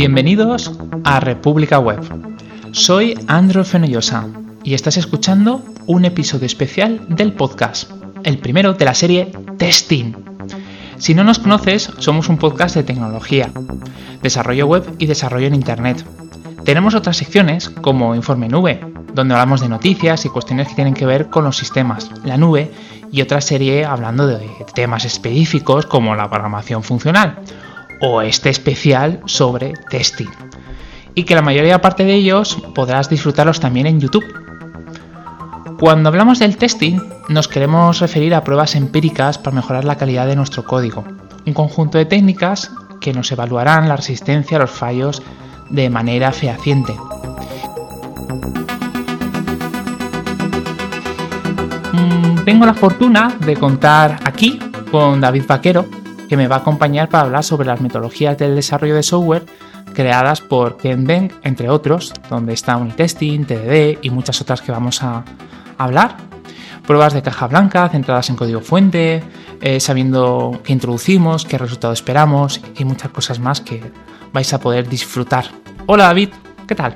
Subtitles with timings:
[0.00, 0.72] Bienvenidos
[1.04, 2.00] a República Web.
[2.72, 4.28] Soy Andro Fenollosa
[4.64, 7.90] y estás escuchando un episodio especial del podcast,
[8.24, 10.14] el primero de la serie Testing.
[10.96, 13.52] Si no nos conoces, somos un podcast de tecnología,
[14.22, 16.02] desarrollo web y desarrollo en Internet.
[16.64, 18.80] Tenemos otras secciones como Informe Nube,
[19.12, 22.72] donde hablamos de noticias y cuestiones que tienen que ver con los sistemas, la nube
[23.12, 27.44] y otra serie hablando de temas específicos como la programación funcional
[28.00, 30.30] o este especial sobre testing.
[31.14, 34.24] Y que la mayoría parte de ellos podrás disfrutarlos también en YouTube.
[35.78, 40.36] Cuando hablamos del testing, nos queremos referir a pruebas empíricas para mejorar la calidad de
[40.36, 41.04] nuestro código,
[41.46, 45.22] un conjunto de técnicas que nos evaluarán la resistencia a los fallos
[45.70, 46.92] de manera fehaciente.
[51.92, 54.58] Mm, tengo la fortuna de contar aquí
[54.90, 55.86] con David Vaquero,
[56.30, 59.46] que me va a acompañar para hablar sobre las metodologías del desarrollo de software
[59.94, 65.02] creadas por Ken Beng, entre otros, donde está Unitesting, TDD y muchas otras que vamos
[65.02, 65.24] a
[65.76, 66.14] hablar.
[66.86, 69.24] Pruebas de caja blanca centradas en código fuente,
[69.60, 73.82] eh, sabiendo qué introducimos, qué resultado esperamos y muchas cosas más que
[74.32, 75.46] vais a poder disfrutar.
[75.86, 76.28] Hola David,
[76.68, 76.94] ¿qué tal?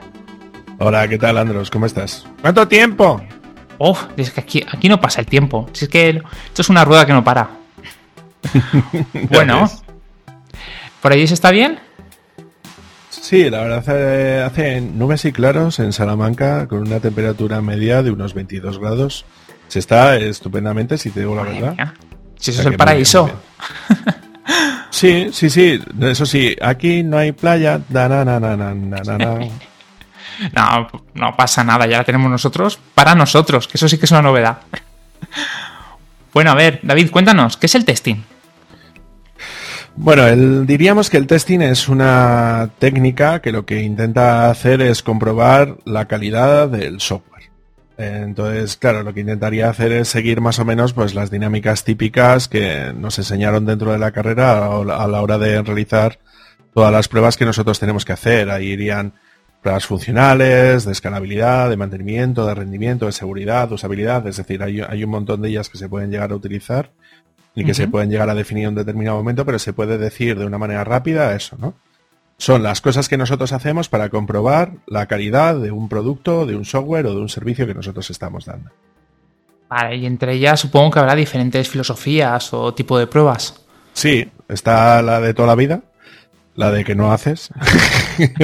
[0.78, 1.72] Hola, ¿qué tal Andros?
[1.72, 2.24] ¿Cómo estás?
[2.40, 3.20] ¿Cuánto tiempo?
[3.78, 5.68] Oh, es que aquí, aquí no pasa el tiempo.
[5.74, 7.63] es que esto es una rueda que no para.
[9.30, 9.70] bueno,
[11.00, 11.78] ¿por ahí se está bien?
[13.10, 18.10] Sí, la verdad hace, hace, nubes y claros en Salamanca con una temperatura media de
[18.10, 19.24] unos 22 grados.
[19.68, 21.94] Se está estupendamente, si te digo la verdad.
[22.36, 23.30] Si eso es el paraíso.
[24.90, 25.80] sí, sí, sí.
[26.00, 27.80] Eso sí, aquí no hay playa.
[27.88, 28.38] Na, na, na,
[30.52, 34.10] no, no pasa nada, ya la tenemos nosotros para nosotros, que eso sí que es
[34.10, 34.58] una novedad.
[36.34, 38.16] bueno, a ver, David, cuéntanos, ¿qué es el testing?
[39.96, 45.76] Bueno, diríamos que el testing es una técnica que lo que intenta hacer es comprobar
[45.84, 47.50] la calidad del software.
[47.96, 52.48] Entonces, claro, lo que intentaría hacer es seguir más o menos pues las dinámicas típicas
[52.48, 56.18] que nos enseñaron dentro de la carrera a la hora de realizar
[56.74, 58.50] todas las pruebas que nosotros tenemos que hacer.
[58.50, 59.14] Ahí irían
[59.62, 65.04] pruebas funcionales, de escalabilidad, de mantenimiento, de rendimiento, de seguridad, de usabilidad, es decir, hay,
[65.04, 66.90] un montón de ellas que se pueden llegar a utilizar
[67.54, 70.38] y que se pueden llegar a definir en un determinado momento, pero se puede decir
[70.38, 71.74] de una manera rápida eso, ¿no?
[72.36, 76.64] Son las cosas que nosotros hacemos para comprobar la calidad de un producto, de un
[76.64, 78.70] software o de un servicio que nosotros estamos dando.
[79.68, 83.64] Vale, y entre ellas supongo que habrá diferentes filosofías o tipo de pruebas.
[83.92, 85.82] Sí, está la de toda la vida,
[86.56, 87.50] la de que no haces.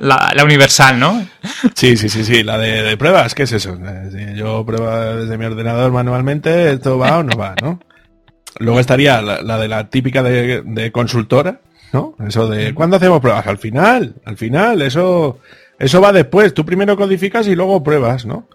[0.00, 1.26] la, universal, ¿no?
[1.74, 2.42] Sí, sí, sí, sí.
[2.42, 3.78] La de, pruebas, ¿qué es eso?
[4.34, 7.80] yo pruebo desde mi ordenador manualmente, esto va o no va, ¿no?
[8.58, 11.60] Luego estaría la, de la típica de, consultora,
[11.92, 12.14] ¿no?
[12.26, 13.46] Eso de ¿cuándo hacemos pruebas?
[13.46, 15.38] Al final, al final, eso,
[15.78, 16.52] eso va después.
[16.52, 18.48] Tú primero codificas y luego pruebas, ¿no?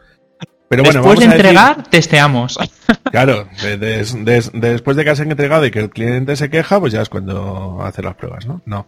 [0.68, 2.58] Pero bueno, Después de entregar, testeamos.
[3.12, 3.48] Claro,
[4.54, 7.80] después de que has entregado y que el cliente se queja, pues ya es cuando
[7.82, 8.62] hace las pruebas, ¿no?
[8.66, 8.88] No.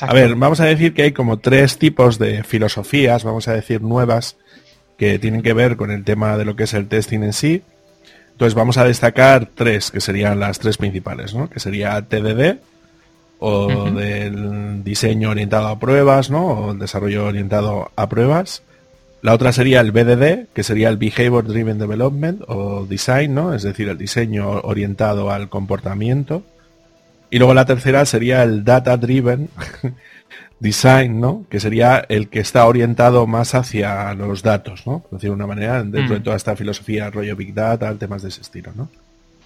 [0.00, 3.80] A ver, vamos a decir que hay como tres tipos de filosofías, vamos a decir
[3.80, 4.36] nuevas,
[4.98, 7.62] que tienen que ver con el tema de lo que es el testing en sí.
[8.32, 11.48] Entonces vamos a destacar tres, que serían las tres principales, ¿no?
[11.48, 12.58] Que sería TDD,
[13.38, 16.46] o del diseño orientado a pruebas, ¿no?
[16.46, 18.62] O el desarrollo orientado a pruebas.
[19.22, 23.54] La otra sería el BDD, que sería el Behavior Driven Development o Design, ¿no?
[23.54, 26.42] Es decir, el diseño orientado al comportamiento.
[27.30, 29.48] Y luego la tercera sería el Data Driven
[30.60, 31.44] Design, ¿no?
[31.48, 34.98] Que sería el que está orientado más hacia los datos, ¿no?
[34.98, 36.24] Por decirlo de una manera, dentro de mm.
[36.24, 38.88] toda esta filosofía rollo Big Data, temas de ese estilo, ¿no?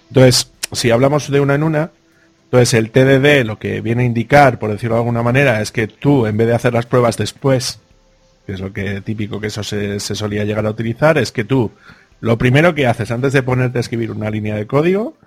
[0.09, 1.91] Entonces, si hablamos de una en una,
[2.45, 5.87] entonces el TDD lo que viene a indicar, por decirlo de alguna manera, es que
[5.87, 7.79] tú, en vez de hacer las pruebas después
[8.47, 11.69] que es lo que típico que eso se, solía llegar a utilizar, es que tú
[12.21, 15.17] lo primero que haces antes de ponerte a escribir una línea de código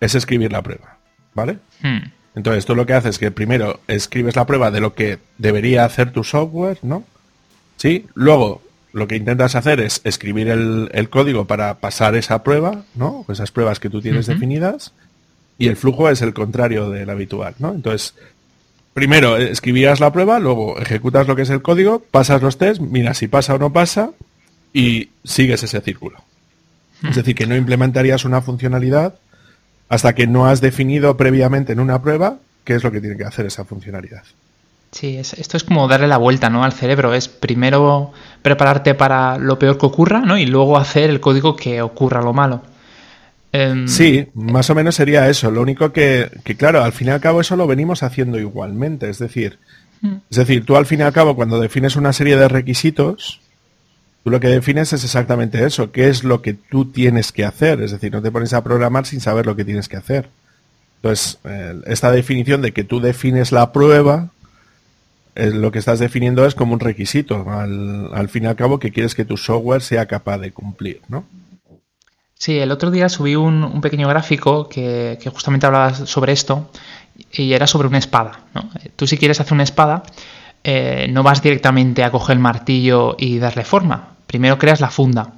[0.00, 0.98] es escribir la prueba,
[1.34, 1.58] ¿vale?
[1.82, 2.12] Hmm.
[2.36, 5.84] Entonces tú lo que haces es que primero escribes la prueba de lo que debería
[5.84, 7.04] hacer tu software, ¿no?
[7.76, 8.62] Sí, luego
[8.92, 13.26] lo que intentas hacer es escribir el, código para pasar esa prueba, ¿no?
[13.28, 14.92] Esas pruebas que tú tienes definidas.
[15.58, 17.72] Y el flujo es el contrario del habitual, ¿no?
[17.72, 18.14] Entonces,
[18.94, 23.18] primero escribías la prueba, luego ejecutas lo que es el código, pasas los test, miras
[23.18, 24.10] si pasa o no pasa
[24.72, 26.18] y sigues ese círculo.
[27.02, 27.14] Es hmm.
[27.14, 29.16] decir, que no implementarías una funcionalidad
[29.88, 33.24] hasta que no has definido previamente en una prueba qué es lo que tiene que
[33.24, 34.22] hacer esa funcionalidad.
[34.90, 36.62] Sí, esto es como darle la vuelta ¿no?
[36.62, 37.14] al cerebro.
[37.14, 38.12] Es primero
[38.42, 40.38] prepararte para lo peor que ocurra ¿no?
[40.38, 42.62] y luego hacer el código que ocurra lo malo.
[43.54, 45.48] Em, sí, más o menos sería eso.
[45.52, 49.08] Lo único que, que, claro, al fin y al cabo eso lo venimos haciendo igualmente.
[49.08, 49.60] Es decir,
[50.00, 50.14] mm.
[50.28, 53.40] es decir, tú al fin y al cabo cuando defines una serie de requisitos,
[54.24, 57.80] tú lo que defines es exactamente eso, qué es lo que tú tienes que hacer.
[57.80, 60.30] Es decir, no te pones a programar sin saber lo que tienes que hacer.
[60.96, 61.38] Entonces,
[61.86, 64.30] esta definición de que tú defines la prueba,
[65.36, 68.80] eh, lo que estás definiendo es como un requisito, al, al fin y al cabo,
[68.80, 71.24] que quieres que tu software sea capaz de cumplir, ¿no?
[72.36, 76.68] Sí, el otro día subí un, pequeño gráfico que, justamente hablaba sobre esto
[77.32, 78.40] y era sobre una espada.
[78.96, 80.02] Tú si quieres hacer una espada,
[80.62, 84.08] eh, no vas directamente a coger el martillo y darle forma.
[84.26, 85.32] Primero creas la funda.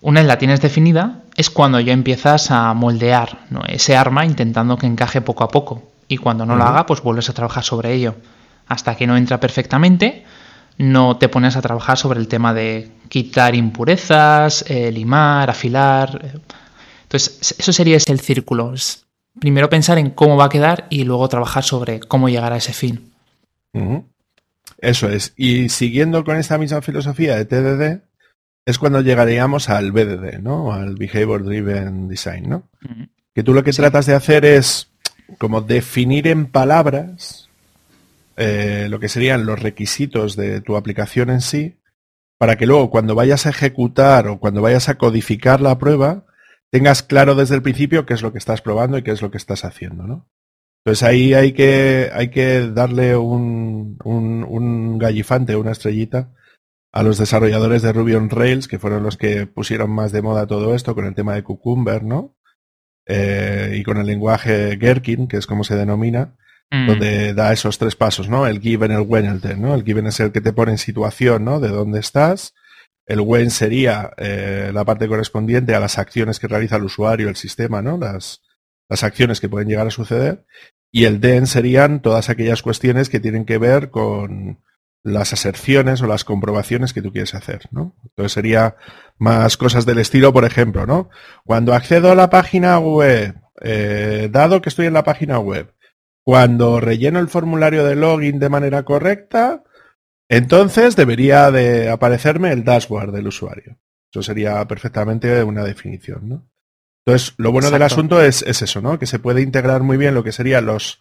[0.00, 3.38] Una vez la tienes definida, es cuando ya empiezas a moldear
[3.68, 5.82] ese arma intentando que encaje poco a poco.
[6.08, 8.14] Y cuando no lo haga, pues vuelves a trabajar sobre ello.
[8.68, 10.24] Hasta que no entra perfectamente,
[10.78, 16.40] no te pones a trabajar sobre el tema de quitar impurezas, eh, limar, afilar.
[17.02, 18.74] Entonces, eso sería el círculo.
[19.40, 22.72] primero pensar en cómo va a quedar y luego trabajar sobre cómo llegar a ese
[22.72, 23.12] fin.
[24.78, 25.32] Eso es.
[25.36, 28.02] Y siguiendo con esta misma filosofía de TDD,
[28.66, 30.72] es cuando llegaríamos al BDD, ¿no?
[30.72, 32.68] Al Behavior Driven Design, ¿no?
[33.34, 34.90] Que tú lo que tratas de hacer es
[35.38, 37.45] como definir en palabras
[38.36, 41.78] eh, lo que serían los requisitos de tu aplicación en sí,
[42.38, 46.26] para que luego cuando vayas a ejecutar o cuando vayas a codificar la prueba,
[46.70, 49.30] tengas claro desde el principio qué es lo que estás probando y qué es lo
[49.30, 50.28] que estás haciendo, ¿no?
[50.84, 56.32] Entonces ahí hay que, hay que darle un, un, gallifante, una estrellita
[56.92, 60.46] a los desarrolladores de Ruby on Rails, que fueron los que pusieron más de moda
[60.46, 62.36] todo esto con el tema de Cucumber, ¿no?
[63.04, 66.36] Eh, y con el lenguaje Gherkin, que es como se denomina,
[66.70, 66.86] Mm.
[66.88, 68.46] donde da esos tres pasos, ¿no?
[68.46, 69.74] El given, el when, el then, ¿no?
[69.74, 71.60] El given es el que te pone en situación, ¿no?
[71.60, 72.54] De dónde estás.
[73.06, 77.36] El when sería eh, la parte correspondiente a las acciones que realiza el usuario, el
[77.36, 77.98] sistema, ¿no?
[77.98, 78.42] Las,
[78.88, 80.44] las acciones que pueden llegar a suceder.
[80.90, 84.64] Y el then serían todas aquellas cuestiones que tienen que ver con
[85.04, 87.94] las aserciones o las comprobaciones que tú quieres hacer, ¿no?
[88.02, 88.74] Entonces sería
[89.18, 91.10] más cosas del estilo, por ejemplo, ¿no?
[91.44, 95.75] Cuando accedo a la página web, eh, dado que estoy en la página web,
[96.26, 99.62] cuando relleno el formulario de login de manera correcta,
[100.28, 103.78] entonces debería de aparecerme el dashboard del usuario.
[104.12, 106.50] Eso sería perfectamente una definición, ¿no?
[107.06, 108.98] Entonces, lo bueno del asunto es, eso, ¿no?
[108.98, 111.00] Que se puede integrar muy bien lo que serían los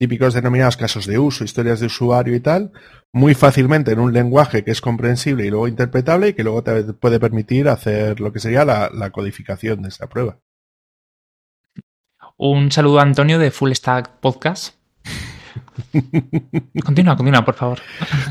[0.00, 2.72] típicos denominados casos de uso, historias de usuario y tal,
[3.12, 6.82] muy fácilmente en un lenguaje que es comprensible y luego interpretable y que luego te
[6.94, 10.40] puede permitir hacer lo que sería la codificación de esa prueba.
[12.36, 14.74] Un saludo a Antonio de Full Stack Podcast.
[16.84, 17.78] continúa, continúa, por favor.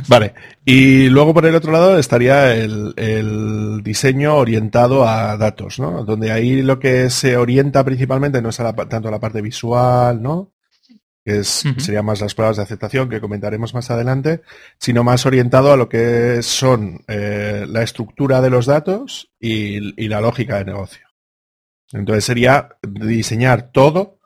[0.08, 0.34] Vale.
[0.66, 6.04] Y luego por el otro lado estaría el, diseño orientado a datos, ¿no?
[6.04, 10.54] Donde ahí lo que se orienta principalmente no es tanto a la parte visual, ¿no?
[11.24, 14.42] Que es, sería más las pruebas de aceptación que comentaremos más adelante,
[14.80, 20.20] sino más orientado a lo que son eh, la estructura de los datos y la
[20.20, 21.11] lógica de negocio.
[21.94, 24.20] Entonces sería diseñar todo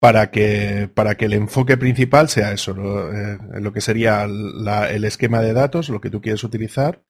[0.00, 5.04] para que, para que el enfoque principal sea eso, lo, eh, lo que sería el
[5.04, 7.02] esquema de datos, lo que tú quieres utilizar,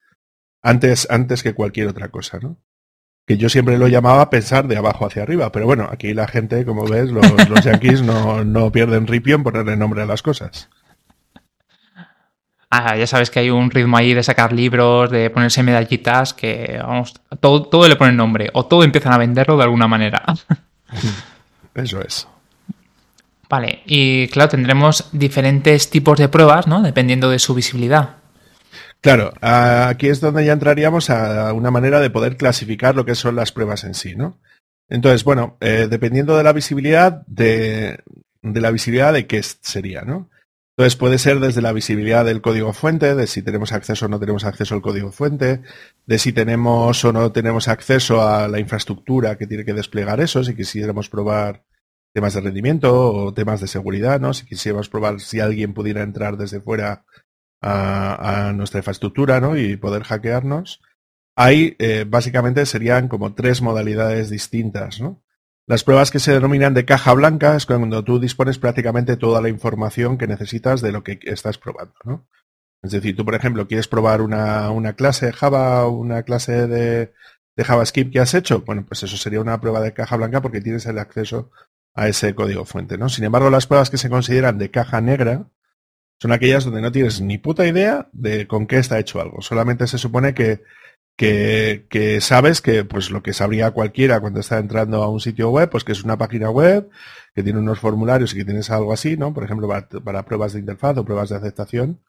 [0.61, 2.59] antes, antes que cualquier otra cosa, ¿no?
[3.27, 6.65] Que yo siempre lo llamaba pensar de abajo hacia arriba, pero bueno, aquí la gente,
[6.65, 10.69] como ves, los, los yankees no, no pierden ripio en ponerle nombre a las cosas.
[12.71, 16.79] Ah, ya sabes que hay un ritmo ahí de sacar libros, de ponerse medallitas, que
[16.81, 20.23] vamos, todo, todo le ponen nombre, o todo empiezan a venderlo de alguna manera.
[21.73, 22.27] Eso es.
[23.49, 26.83] Vale, y claro, tendremos diferentes tipos de pruebas, ¿no?
[26.83, 28.17] Dependiendo de su visibilidad.
[29.01, 33.35] Claro, aquí es donde ya entraríamos a una manera de poder clasificar lo que son
[33.35, 34.37] las pruebas en sí, ¿no?
[34.89, 38.03] Entonces, bueno, eh, dependiendo de la visibilidad, de,
[38.41, 40.29] de la visibilidad de qué sería, ¿no?
[40.79, 44.17] Entonces puede ser desde la visibilidad del código fuente, de si tenemos acceso o no
[44.17, 45.61] tenemos acceso al código fuente,
[46.05, 50.41] de si tenemos o no tenemos acceso a la infraestructura que tiene que desplegar eso,
[50.41, 51.65] si quisiéramos probar
[52.13, 54.33] temas de rendimiento o temas de seguridad, ¿no?
[54.33, 57.03] Si quisiéramos probar si alguien pudiera entrar desde fuera
[57.61, 59.57] a, nuestra infraestructura, ¿no?
[59.57, 60.81] Y poder hackearnos.
[61.35, 65.21] Ahí eh, básicamente serían como tres modalidades distintas, ¿no?
[65.69, 69.49] Las pruebas que se denominan de caja blanca es cuando tú dispones prácticamente toda la
[69.49, 72.27] información que necesitas de lo que estás probando, ¿no?
[72.81, 77.13] Es decir, tú, por ejemplo, quieres probar una, una clase Java una clase de,
[77.55, 80.59] de, JavaScript que has hecho, bueno, pues eso sería una prueba de caja blanca porque
[80.59, 81.51] tienes el acceso
[81.93, 83.07] a ese código fuente, ¿no?
[83.07, 85.51] Sin embargo, las pruebas que se consideran de caja negra
[86.19, 89.43] son aquellas donde no tienes ni puta idea de con qué está hecho algo.
[89.43, 90.63] Solamente se supone que
[91.19, 95.69] que, sabes que pues lo que sabría cualquiera cuando está entrando a un sitio web,
[95.69, 96.89] pues que es una página web,
[97.35, 99.33] que tiene unos formularios y que tienes algo así, ¿no?
[99.33, 102.01] Por ejemplo, para, pruebas de interfaz o pruebas de aceptación,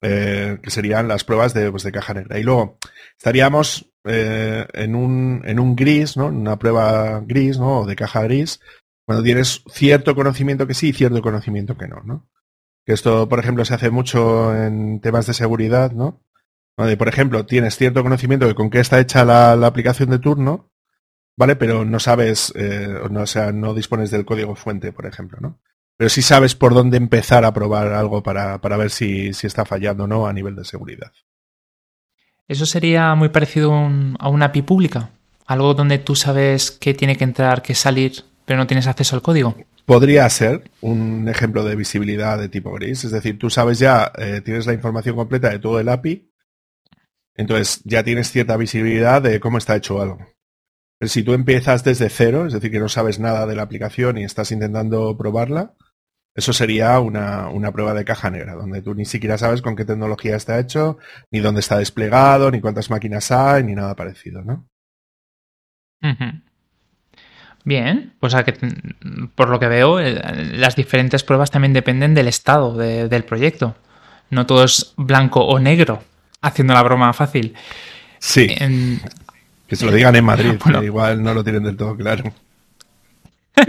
[0.00, 2.38] eh, que serían las pruebas de, pues, de caja negra.
[2.38, 2.78] Y luego
[3.18, 6.26] estaríamos eh, en, un, en un gris, ¿no?
[6.26, 7.80] Una prueba gris, ¿no?
[7.80, 8.60] O de caja gris,
[9.04, 12.28] cuando tienes cierto conocimiento que sí y cierto conocimiento que no, ¿no?
[12.84, 16.22] Que esto, por ejemplo, se hace mucho en temas de seguridad, ¿no?
[16.76, 20.70] Por ejemplo, tienes cierto conocimiento de con qué está hecha la, aplicación de turno,
[21.36, 21.56] ¿vale?
[21.56, 25.58] Pero no sabes, eh, no, o sea, no dispones del código fuente, por ejemplo, ¿no?
[25.96, 29.64] Pero sí sabes por dónde empezar a probar algo para, para ver si, si, está
[29.64, 31.12] fallando o no a nivel de seguridad.
[32.46, 35.10] ¿Eso sería muy parecido a una API pública?
[35.46, 39.22] ¿Algo donde tú sabes qué tiene que entrar, qué salir, pero no tienes acceso al
[39.22, 39.56] código?
[39.86, 43.04] Podría ser un ejemplo de visibilidad de tipo gris.
[43.04, 46.28] Es decir, tú sabes ya, eh, tienes la información completa de todo el API,
[47.36, 50.18] entonces ya tienes cierta visibilidad de cómo está hecho algo.
[50.98, 54.16] Pero si tú empiezas desde cero, es decir, que no sabes nada de la aplicación
[54.16, 55.74] y estás intentando probarla,
[56.34, 60.36] eso sería una, prueba de caja negra, donde tú ni siquiera sabes con qué tecnología
[60.36, 60.98] está hecho,
[61.30, 64.68] ni dónde está desplegado, ni cuántas máquinas hay, ni nada parecido, ¿no?
[67.64, 68.54] Bien, pues a que,
[69.34, 73.74] por lo que veo, eh, las diferentes pruebas también dependen del estado del proyecto.
[74.30, 76.02] No todo es blanco o negro
[76.46, 77.54] haciendo la broma fácil.
[78.18, 78.48] Sí.
[79.66, 82.32] Que se lo digan en Madrid, igual no lo tienen del todo claro.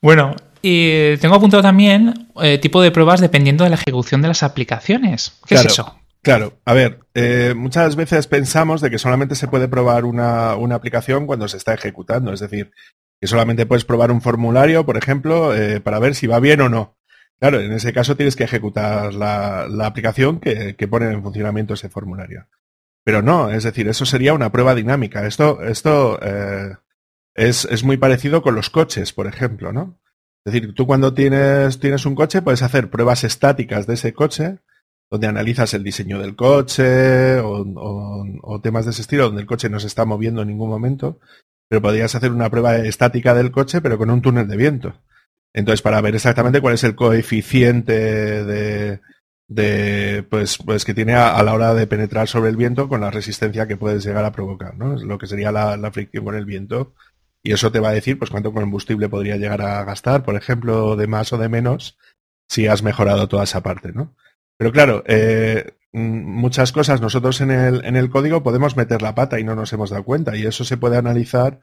[0.00, 4.42] bueno, y tengo apuntado también eh, tipo de pruebas dependiendo de la ejecución de las
[4.42, 5.38] aplicaciones.
[5.46, 5.98] ¿Qué es eso?
[6.22, 10.74] Claro, a ver, eh, muchas veces pensamos de que solamente se puede probar una, una,
[10.74, 12.72] aplicación cuando se está ejecutando, es decir,
[13.20, 16.70] que solamente puedes probar un formulario, por ejemplo, eh, para ver si va bien o
[16.70, 16.93] no.
[17.44, 22.46] Claro, en ese caso tienes que ejecutar la, aplicación que, pone en funcionamiento ese formulario.
[23.04, 25.26] Pero no, es decir, eso sería una prueba dinámica.
[25.26, 26.74] Esto, esto eh,
[27.34, 30.00] es, muy parecido con los coches, por ejemplo, ¿no?
[30.46, 34.60] Es decir, tú cuando tienes, tienes un coche puedes hacer pruebas estáticas de ese coche,
[35.10, 37.66] donde analizas el diseño del coche o,
[38.42, 41.20] o, temas de ese estilo, donde el coche no se está moviendo en ningún momento,
[41.68, 44.94] pero podrías hacer una prueba estática del coche, pero con un túnel de viento.
[45.54, 51.54] Entonces, para ver exactamente cuál es el coeficiente de, pues, pues que tiene a, la
[51.54, 54.96] hora de penetrar sobre el viento con la resistencia que puedes llegar a provocar, ¿no?
[54.96, 56.94] Es lo que sería la, fricción con el viento.
[57.40, 60.96] Y eso te va a decir, pues, cuánto combustible podría llegar a gastar, por ejemplo,
[60.96, 61.98] de más o de menos,
[62.48, 64.16] si has mejorado toda esa parte, ¿no?
[64.56, 69.38] Pero claro, eh, muchas cosas nosotros en el, en el código podemos meter la pata
[69.38, 70.36] y no nos hemos dado cuenta.
[70.36, 71.60] Y eso se puede analizar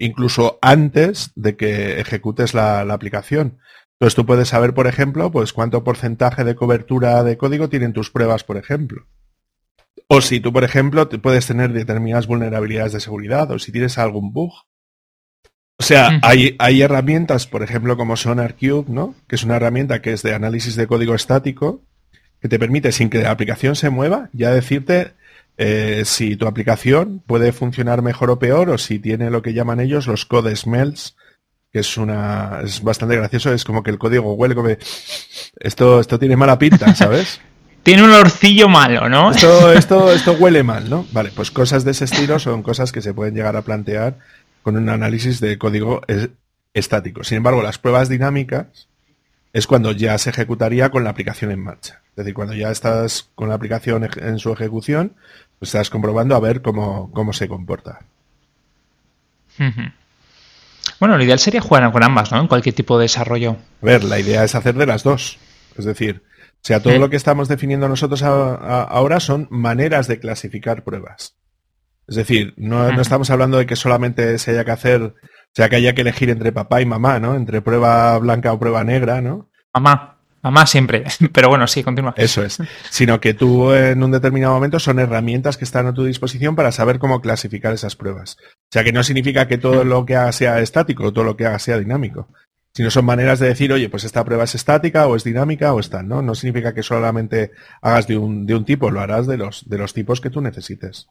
[0.00, 3.58] incluso antes de que ejecutes la, aplicación.
[3.92, 8.10] Entonces tú puedes saber, por ejemplo, pues cuánto porcentaje de cobertura de código tienen tus
[8.10, 9.06] pruebas, por ejemplo.
[10.08, 14.32] O si tú, por ejemplo, puedes tener determinadas vulnerabilidades de seguridad o si tienes algún
[14.32, 14.52] bug.
[15.78, 19.14] O sea, hay, hay, herramientas, por ejemplo, como SonarCube, ¿no?
[19.28, 21.84] Que es una herramienta que es de análisis de código estático,
[22.40, 25.12] que te permite, sin que la aplicación se mueva, ya decirte
[25.62, 29.78] eh, si tu aplicación puede funcionar mejor o peor o si tiene lo que llaman
[29.78, 31.16] ellos los code smells,
[31.70, 34.70] que es una es bastante gracioso, es como que el código huele como
[35.58, 37.42] esto esto tiene mala pinta, ¿sabes?
[37.82, 39.32] tiene un orcillo malo, ¿no?
[39.32, 41.06] Esto, esto, esto huele mal, ¿no?
[41.12, 44.16] Vale, pues cosas de ese estilo son cosas que se pueden llegar a plantear
[44.62, 46.00] con un análisis de código
[46.72, 47.22] estático.
[47.22, 48.88] Sin embargo, las pruebas dinámicas
[49.52, 52.00] es cuando ya se ejecutaría con la aplicación en marcha.
[52.10, 55.16] Es decir, cuando ya estás con la aplicación en su ejecución,
[55.60, 58.00] estás comprobando a ver cómo, cómo se comporta.
[60.98, 62.40] Bueno, lo ideal sería jugar con ambas, ¿no?
[62.40, 63.56] En cualquier tipo de desarrollo.
[63.82, 65.38] A ver, la idea es hacer de las dos.
[65.76, 66.22] Es decir,
[66.62, 71.36] o sea, todo lo que estamos definiendo nosotros ahora son maneras de clasificar pruebas.
[72.06, 75.14] Es decir, no, no, estamos hablando de que solamente se haya que hacer, o
[75.54, 77.34] sea, que haya que elegir entre papá y mamá, ¿no?
[77.34, 79.48] Entre prueba blanca o prueba negra, ¿no?
[79.72, 80.19] Mamá.
[80.42, 82.14] Mamá siempre, pero bueno, sí, continúa.
[82.16, 82.58] Eso es.
[82.90, 86.72] Sino que tú en un determinado momento son herramientas que están a tu disposición para
[86.72, 88.38] saber cómo clasificar esas pruebas.
[88.40, 91.36] O sea que no significa que todo lo que haga sea estático o todo lo
[91.36, 92.28] que haga sea dinámico.
[92.72, 95.80] Sino son maneras de decir, oye, pues esta prueba es estática o es dinámica o
[95.80, 96.22] está, ¿no?
[96.22, 97.50] No significa que solamente
[97.82, 100.40] hagas de un, de un tipo, lo harás de los, de los tipos que tú
[100.40, 101.08] necesites.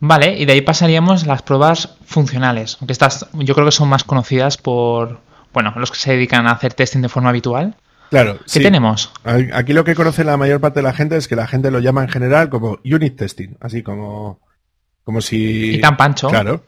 [0.00, 4.02] Vale, y de ahí pasaríamos las pruebas funcionales, aunque estas yo creo que son más
[4.02, 5.20] conocidas por,
[5.58, 7.74] bueno, los que se dedican a hacer testing de forma habitual.
[8.10, 8.38] Claro.
[8.50, 9.12] ¿Qué tenemos?
[9.24, 11.80] Aquí lo que conoce la mayor parte de la gente es que la gente lo
[11.80, 14.38] llama en general como unit testing, así como
[15.02, 15.76] como si...
[15.76, 16.28] Y tan pancho.
[16.28, 16.62] Claro.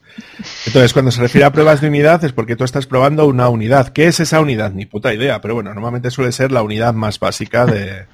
[0.65, 3.89] Entonces, cuando se refiere a pruebas de unidad es porque tú estás probando una unidad.
[3.89, 4.73] ¿Qué es esa unidad?
[4.73, 8.07] Ni puta idea, pero bueno, normalmente suele ser la unidad más básica de,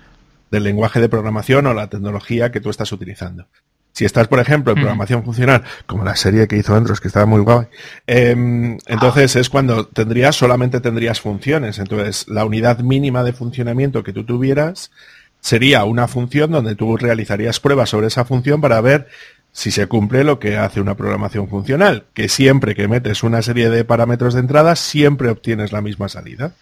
[0.51, 3.47] del lenguaje de programación o la tecnología que tú estás utilizando.
[3.97, 7.25] Si estás, por ejemplo, en programación funcional, como la serie que hizo Andros, que estaba
[7.25, 7.65] muy guay,
[8.05, 11.79] em, entonces es cuando tendrías, solamente tendrías funciones.
[11.79, 14.91] Entonces, la unidad mínima de funcionamiento que tú tuvieras
[15.39, 19.07] sería una función donde tú realizarías pruebas sobre esa función para ver
[19.51, 23.71] si se cumple lo que hace una programación funcional, que siempre que metes una serie
[23.71, 26.53] de parámetros de entrada, siempre obtienes la misma salida,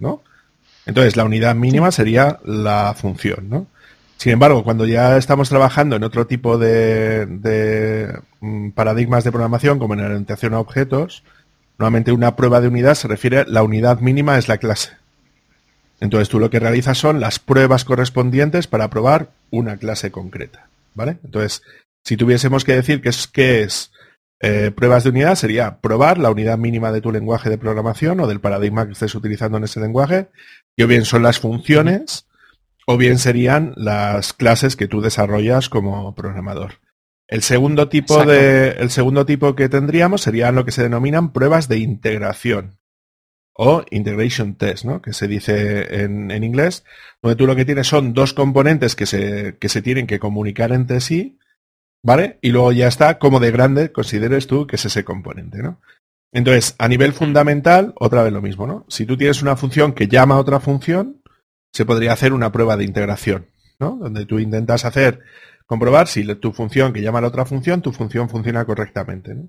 [0.00, 0.24] ¿no?
[0.84, 3.68] Entonces, la unidad mínima sería la función, ¿no?
[4.22, 9.94] Sin embargo, cuando ya estamos trabajando en otro tipo de, mm, paradigmas de programación, como
[9.94, 11.24] en orientación a objetos,
[11.76, 14.90] nuevamente una prueba de unidad se refiere, la unidad mínima es la clase.
[15.98, 20.68] Entonces tú lo que realizas son las pruebas correspondientes para probar una clase concreta.
[20.94, 21.18] ¿Vale?
[21.24, 21.62] Entonces,
[22.04, 23.66] si tuviésemos que decir que es, que
[24.40, 28.28] eh, pruebas de unidad, sería probar la unidad mínima de tu lenguaje de programación o
[28.28, 30.28] del paradigma que estés utilizando en ese lenguaje,
[30.80, 32.28] o bien son las funciones,
[32.92, 36.74] o bien serían las clases que tú desarrollas como programador.
[37.26, 41.68] El segundo tipo de, el segundo tipo que tendríamos serían lo que se denominan pruebas
[41.68, 42.78] de integración
[43.54, 45.00] o integration test, ¿no?
[45.00, 46.84] Que se dice en, en, inglés,
[47.22, 50.72] donde tú lo que tienes son dos componentes que se, que se tienen que comunicar
[50.72, 51.38] entre sí,
[52.02, 52.38] ¿vale?
[52.42, 55.80] Y luego ya está como de grande consideres tú que es ese componente, ¿no?
[56.34, 58.84] Entonces, a nivel fundamental, otra vez lo mismo, ¿no?
[58.88, 61.21] Si tú tienes una función que llama a otra función,
[61.72, 63.46] se podría hacer una prueba de integración,
[63.78, 63.96] ¿no?
[63.96, 65.20] Donde tú intentas hacer,
[65.66, 69.48] comprobar si tu función que llama a la otra función, tu función funciona correctamente, ¿no?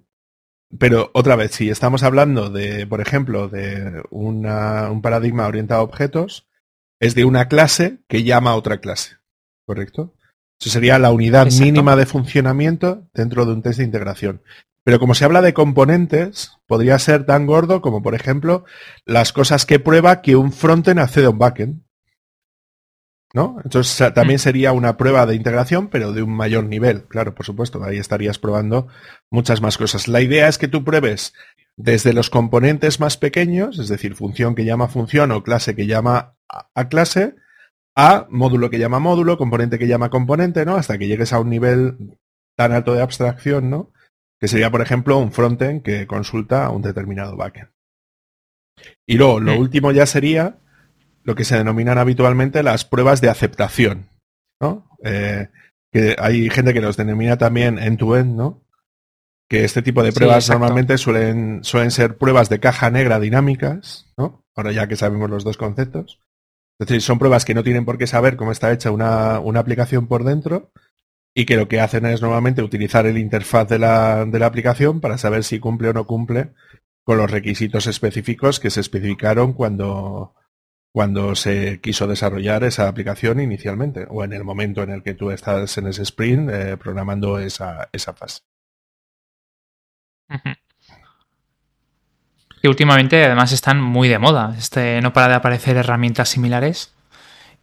[0.80, 6.48] Pero otra vez, si estamos hablando de, por ejemplo, de un paradigma orientado a objetos,
[7.00, 9.18] es de una clase que llama a otra clase,
[9.68, 10.16] ¿correcto?
[10.60, 14.42] Eso sería la unidad mínima de funcionamiento dentro de un test de integración.
[14.84, 18.66] Pero como se habla de componentes, podría ser tan gordo como, por ejemplo,
[19.06, 21.83] las cosas que prueba que un frontend accede a un backend.
[23.34, 23.58] ¿No?
[23.64, 24.40] Entonces también mm.
[24.40, 27.06] sería una prueba de integración, pero de un mayor nivel.
[27.06, 28.88] Claro, por supuesto, ahí estarías probando
[29.32, 30.08] muchas más cosas.
[30.08, 31.34] La idea es que tú pruebes
[31.76, 36.36] desde los componentes más pequeños, es decir, función que llama función o clase que llama
[36.48, 37.36] a clase,
[37.96, 40.76] a módulo que llama módulo, componente que llama componente, ¿no?
[40.76, 42.20] Hasta que llegues a un nivel
[42.56, 43.92] tan alto de abstracción, ¿no?
[44.40, 47.70] Que sería, por ejemplo, un frontend que consulta a un determinado backend.
[49.08, 49.60] Y luego, lo mm.
[49.60, 50.60] último ya sería
[51.24, 54.10] lo que se denominan habitualmente las pruebas de aceptación,
[54.62, 54.90] ¿no?
[55.04, 55.50] Eh,
[55.92, 58.62] que hay gente que los denomina también end-to-end, ¿no?
[59.50, 64.44] Que este tipo de pruebas normalmente suelen, suelen ser pruebas de caja negra dinámicas, ¿no?
[64.56, 66.20] Ahora ya que sabemos los dos conceptos.
[66.80, 69.60] Es decir, son pruebas que no tienen por qué saber cómo está hecha una, una
[69.60, 70.72] aplicación por dentro
[71.36, 75.00] y que lo que hacen es normalmente utilizar el interfaz de la, de la aplicación
[75.00, 76.54] para saber si cumple o no cumple
[77.04, 80.36] con los requisitos específicos que se especificaron cuando,
[80.94, 85.32] cuando se quiso desarrollar esa aplicación inicialmente o en el momento en el que tú
[85.32, 88.42] estás en ese sprint eh, programando esa, esa fase.
[92.62, 94.56] Y últimamente además están muy de moda.
[94.58, 96.93] Este, no para de aparecer herramientas similares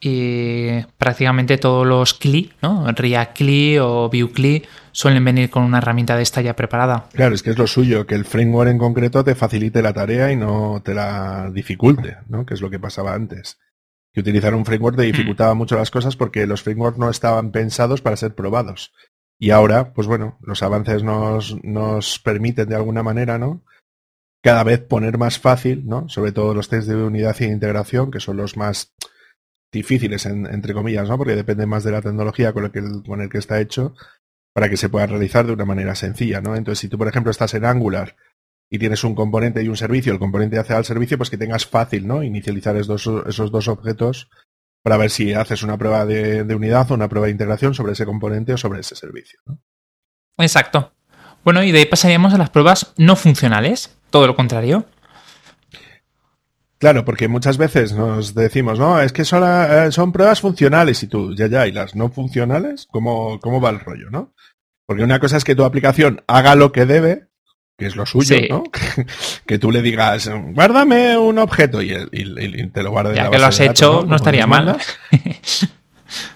[0.00, 2.90] y prácticamente todos los CLI, ¿no?
[2.90, 7.06] React CLI o Vue CLI suelen venir con una herramienta de esta ya preparada.
[7.12, 10.32] Claro, es que es lo suyo, que el framework en concreto te facilite la tarea
[10.32, 12.46] y no te la dificulte, ¿no?
[12.46, 13.58] Que es lo que pasaba antes.
[14.12, 18.00] Que utilizar un framework te dificultaba mucho las cosas porque los frameworks no estaban pensados
[18.00, 18.92] para ser probados.
[19.38, 23.62] Y ahora, pues bueno, los avances nos, nos permiten de alguna manera, ¿no?
[24.42, 26.08] Cada vez poner más fácil, ¿no?
[26.08, 28.94] Sobre todo los test de unidad y de integración, que son los más
[29.72, 31.16] difíciles, entre comillas, ¿no?
[31.16, 33.94] Porque depende más de la tecnología con, el que, con el que está hecho
[34.52, 36.56] para que se pueda realizar de una manera sencilla, ¿no?
[36.56, 38.16] Entonces, si tú, por ejemplo, estás en Angular
[38.68, 41.66] y tienes un componente y un servicio, el componente hace al servicio, pues que tengas
[41.66, 42.22] fácil, ¿no?
[42.22, 44.28] Inicializar esos esos dos objetos
[44.82, 48.06] para ver si haces una prueba de, unidad o una prueba de integración sobre ese
[48.06, 49.40] componente o sobre ese servicio.
[50.38, 50.92] Exacto.
[51.44, 54.86] Bueno, y de ahí pasaríamos a las pruebas no funcionales, todo lo contrario.
[56.80, 61.08] Claro, porque muchas veces nos decimos, no, es que son, eh, son pruebas funcionales y
[61.08, 64.32] tú, ya, ya, y las no funcionales, ¿cómo, ¿cómo va el rollo, no?
[64.86, 67.26] Porque una cosa es que tu aplicación haga lo que debe,
[67.76, 68.62] que es lo suyo, ¿no?
[69.46, 71.90] que tú le digas, guárdame un objeto y,
[72.72, 73.14] te lo guarde.
[73.14, 74.16] Ya que lo has hecho, ¿no?
[74.16, 74.78] estaría mal.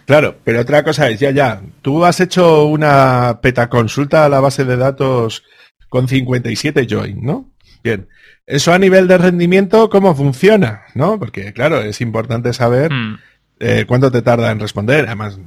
[0.04, 4.40] claro, pero otra cosa es, ya, ya, tú has hecho una peta consulta a la
[4.40, 5.42] base de datos
[5.88, 7.50] con 57 join, ¿no?
[7.82, 8.08] Bien.
[8.46, 10.82] Eso a nivel de rendimiento, ¿cómo funciona?
[10.94, 11.18] ¿No?
[11.18, 13.18] Porque, claro, es importante saber hmm.
[13.60, 15.06] eh, cuánto te tarda en responder.
[15.06, 15.38] Además,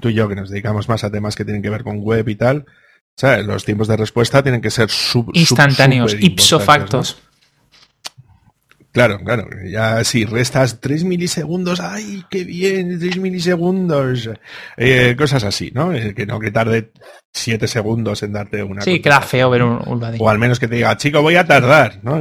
[0.00, 2.28] tú y yo que nos dedicamos más a temas que tienen que ver con web
[2.28, 2.66] y tal,
[3.16, 3.46] ¿sabes?
[3.46, 4.90] Los tiempos de respuesta tienen que ser
[5.32, 7.22] instantáneos, ipso factos.
[8.92, 9.48] Claro, claro.
[9.64, 12.98] Ya si restas 3 milisegundos, ¡ay, qué bien!
[12.98, 14.28] 3 milisegundos.
[14.76, 15.94] Eh, cosas así, ¿no?
[15.94, 16.92] Eh, que no que tarde
[17.32, 18.82] 7 segundos en darte una.
[18.82, 19.80] Sí, queda feo ver un,
[20.18, 22.20] O al menos que te diga, chico, voy a tardar, ¿no?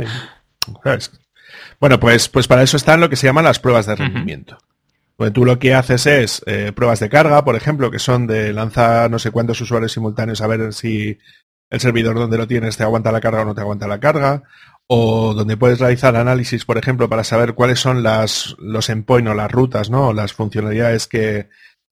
[1.80, 4.58] Bueno, pues, pues para eso están lo que se llaman las pruebas de rendimiento.
[5.18, 8.54] Pues tú lo que haces es eh, pruebas de carga, por ejemplo, que son de
[8.54, 11.18] lanzar no sé cuántos usuarios simultáneos a ver si
[11.70, 14.44] el servidor donde lo tienes te aguanta la carga o no te aguanta la carga,
[14.94, 19.34] o donde puedes realizar análisis, por ejemplo, para saber cuáles son las, los endpoints o
[19.34, 20.12] las rutas, ¿no?
[20.12, 21.48] las funcionalidades que,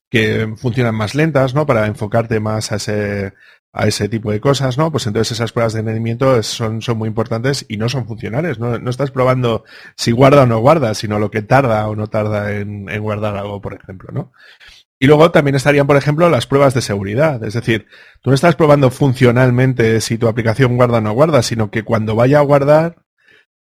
[0.09, 1.65] que funcionan más lentas, ¿no?
[1.65, 3.35] Para enfocarte más a ese,
[3.71, 4.91] a ese tipo de cosas, ¿no?
[4.91, 8.59] Pues entonces esas pruebas de rendimiento son, son muy importantes y no son funcionales.
[8.59, 8.77] ¿no?
[8.79, 9.63] no estás probando
[9.95, 13.37] si guarda o no guarda, sino lo que tarda o no tarda en, en guardar
[13.37, 14.33] algo, por ejemplo, ¿no?
[14.99, 17.41] Y luego también estarían, por ejemplo, las pruebas de seguridad.
[17.45, 17.87] Es decir,
[18.21, 22.15] tú no estás probando funcionalmente si tu aplicación guarda o no guarda, sino que cuando
[22.15, 22.97] vaya a guardar,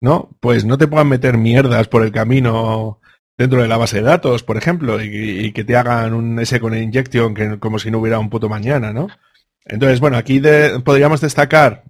[0.01, 0.37] ¿no?
[0.41, 3.01] Pues no te puedan meter mierdas por el camino
[3.37, 6.77] dentro de la base de datos, por ejemplo, y, que te hagan un S con
[6.77, 9.09] injection que, como si no hubiera un puto mañana, ¿no?
[9.67, 10.41] Entonces, bueno, aquí
[10.83, 11.85] podríamos destacar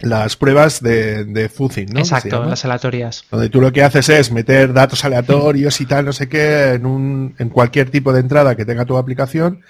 [0.00, 2.00] las pruebas de, de fuzzing, ¿no?
[2.00, 3.24] Exacto, las aleatorias.
[3.30, 6.86] Donde tú lo que haces es meter datos aleatorios y tal, no sé qué, en,
[6.86, 9.62] un, en cualquier tipo de entrada que tenga tu aplicación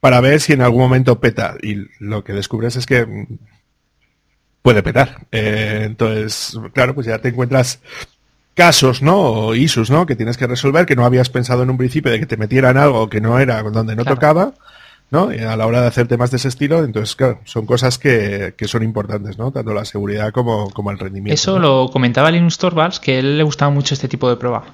[0.00, 1.56] para ver si en algún momento peta.
[1.62, 3.06] Y lo que descubres es que
[4.62, 5.26] puede petar.
[5.32, 7.80] Eh, entonces, claro, pues ya te encuentras
[8.54, 9.18] casos, ¿no?
[9.18, 10.06] O issues, ¿no?
[10.06, 12.76] Que tienes que resolver, que no habías pensado en un principio de que te metieran
[12.76, 14.54] algo que no era donde no tocaba
[15.12, 15.28] ¿no?
[15.28, 18.82] a la hora de hacer temas de ese estilo, entonces, claro, son cosas que, son
[18.82, 19.52] importantes, ¿no?
[19.52, 21.34] Tanto la seguridad como, como el rendimiento.
[21.34, 24.64] Eso lo comentaba Linus Torvalds, que a él le gustaba mucho este tipo de prueba.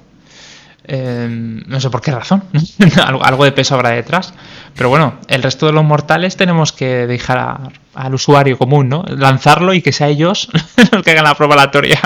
[0.90, 2.44] Em, no sé por qué razón,
[3.20, 4.33] algo de peso habrá detrás.
[4.77, 9.05] Pero bueno, el resto de los mortales tenemos que dejar al usuario común, ¿no?
[9.09, 10.48] Lanzarlo y que sea ellos
[10.92, 12.01] los que hagan la prueba aleatoria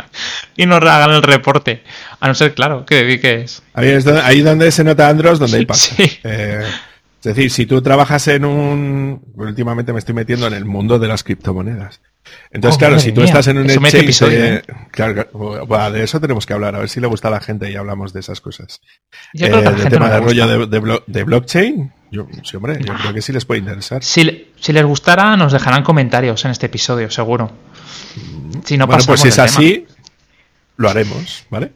[0.56, 1.84] y nos hagan el reporte.
[2.18, 3.62] A no ser, claro, que dediques.
[3.74, 5.94] Ahí es donde, ahí donde se nota Andros, donde hay pasa.
[5.98, 6.64] Eh,
[7.24, 9.22] es decir, si tú trabajas en un...
[9.36, 12.00] Últimamente me estoy metiendo en el mundo de las criptomonedas.
[12.50, 14.22] Entonces, oh, claro, si tú estás en un exchange...
[14.22, 14.62] ¿eh?
[14.90, 15.28] claro,
[15.92, 18.12] de eso tenemos que hablar, a ver si le gusta a la gente y hablamos
[18.12, 18.80] de esas cosas.
[19.34, 23.22] Yo creo que eh, tema de rollo de, blockchain, yo, sí, hombre, yo creo que
[23.22, 24.02] sí les puede interesar.
[24.02, 27.52] Si, si, les gustara, nos dejarán comentarios en este episodio, seguro.
[28.64, 29.86] Si no bueno, pues si es así,
[30.76, 31.70] lo haremos, ¿vale?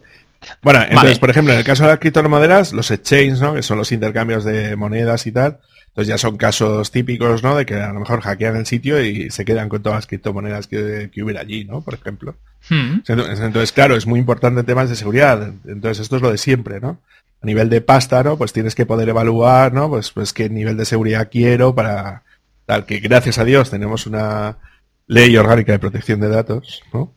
[0.63, 3.55] Bueno, entonces, por ejemplo, en el caso de las criptomonedas, los exchanges, ¿no?
[3.55, 7.57] Que son los intercambios de monedas y tal, entonces ya son casos típicos, ¿no?
[7.57, 10.67] De que a lo mejor hackean el sitio y se quedan con todas las criptomonedas
[10.67, 11.81] que, hubiera allí, ¿no?
[11.81, 12.37] Por ejemplo.
[12.69, 13.01] Hmm.
[13.09, 15.53] Entonces, claro, es muy importante en temas de seguridad.
[15.67, 17.01] Entonces, esto es lo de siempre, ¿no?
[17.43, 18.37] A nivel de pasta, ¿no?
[18.37, 19.89] Pues tienes que poder evaluar, ¿no?
[19.89, 22.25] Pues, pues qué nivel de seguridad quiero para
[22.67, 24.59] tal que gracias a Dios tenemos una
[25.07, 27.15] ley orgánica de protección de datos, ¿no?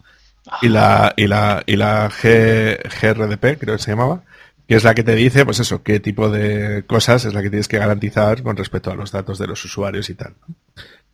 [0.62, 4.24] Y la, y la, y la GRDP, creo que se llamaba,
[4.68, 7.50] que es la que te dice, pues eso, qué tipo de cosas es la que
[7.50, 10.36] tienes que garantizar con respecto a los datos de los usuarios y tal.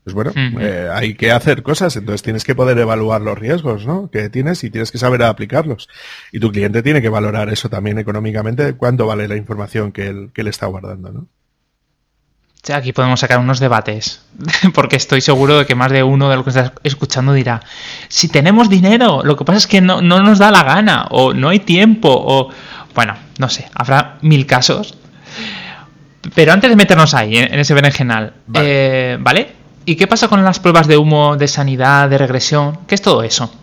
[0.04, 4.12] Pues bueno, eh, hay que hacer cosas, entonces tienes que poder evaluar los riesgos ¿no?
[4.12, 5.89] que tienes y tienes que saber aplicarlos.
[6.32, 10.30] Y tu cliente tiene que valorar eso también económicamente, cuánto vale la información que él,
[10.32, 11.12] que él está guardando.
[11.12, 11.28] ¿no?
[12.73, 14.21] Aquí podemos sacar unos debates,
[14.73, 17.62] porque estoy seguro de que más de uno de los que está escuchando dirá,
[18.08, 21.49] si tenemos dinero, lo que pasa es que no, nos da la gana, o no
[21.49, 22.49] hay tiempo, o
[22.93, 24.97] bueno, no sé, habrá mil casos.
[26.34, 29.13] Pero antes de meternos ahí, en ese berenjenal, vale.
[29.13, 29.54] Eh, ¿vale?
[29.86, 32.80] ¿Y qué pasa con las pruebas de humo, de sanidad, de regresión?
[32.88, 33.54] ¿Qué es todo eso?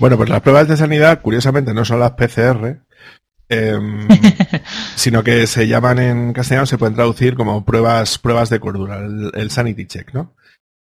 [0.00, 2.80] Bueno, pues las pruebas de sanidad, curiosamente, no son las PCR,
[3.52, 4.06] Em,
[4.94, 9.50] sino que se llaman en castellano, se pueden traducir como pruebas, pruebas de cordura, el,
[9.50, 10.36] sanity check, ¿no?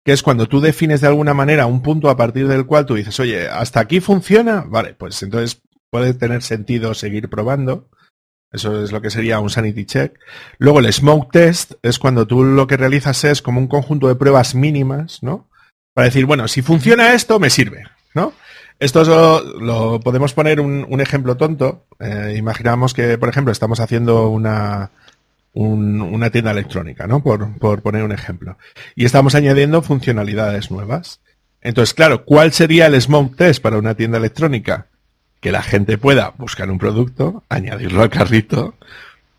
[0.03, 2.95] Que es cuando tú defines de alguna manera un punto a partir del cual tú
[2.95, 7.89] dices, oye, hasta aquí funciona, vale, pues entonces puede tener sentido seguir probando.
[8.51, 10.19] Eso es lo que sería un sanity check.
[10.57, 14.15] Luego el smoke test es cuando tú lo que realizas es como un conjunto de
[14.15, 15.49] pruebas mínimas, ¿no?
[15.93, 18.33] Para decir, bueno, si funciona esto, me sirve, ¿no?
[18.79, 21.85] Esto lo, podemos poner un, ejemplo tonto.
[21.99, 24.91] Eh, imaginamos que, por ejemplo, estamos haciendo una,
[25.53, 27.21] una tienda electrónica, ¿no?
[27.21, 28.57] Por, por poner un ejemplo.
[28.95, 31.19] Y estamos añadiendo funcionalidades nuevas.
[31.61, 34.87] Entonces, claro, ¿cuál sería el smoke test para una tienda electrónica?
[35.41, 38.75] Que la gente pueda buscar un producto, añadirlo al carrito,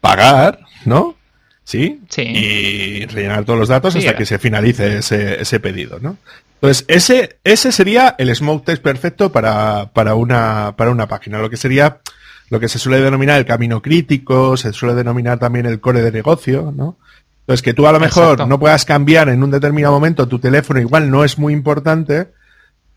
[0.02, 1.16] pagar, ¿no?
[1.64, 2.00] ¿Sí?
[2.10, 2.22] Sí.
[2.22, 6.18] Y rellenar todos los datos hasta que se finalice ese, ese pedido, ¿no?
[6.62, 11.48] Entonces, ese, ese sería el smoke test perfecto para, para, una, para una página, lo
[11.48, 12.00] que sería
[12.50, 16.12] lo que se suele denominar el camino crítico, se suele denominar también el core de
[16.12, 16.98] negocio, ¿no?
[17.40, 20.80] Entonces, que tú a lo mejor no puedas cambiar en un determinado momento tu teléfono,
[20.80, 22.28] igual no es muy importante,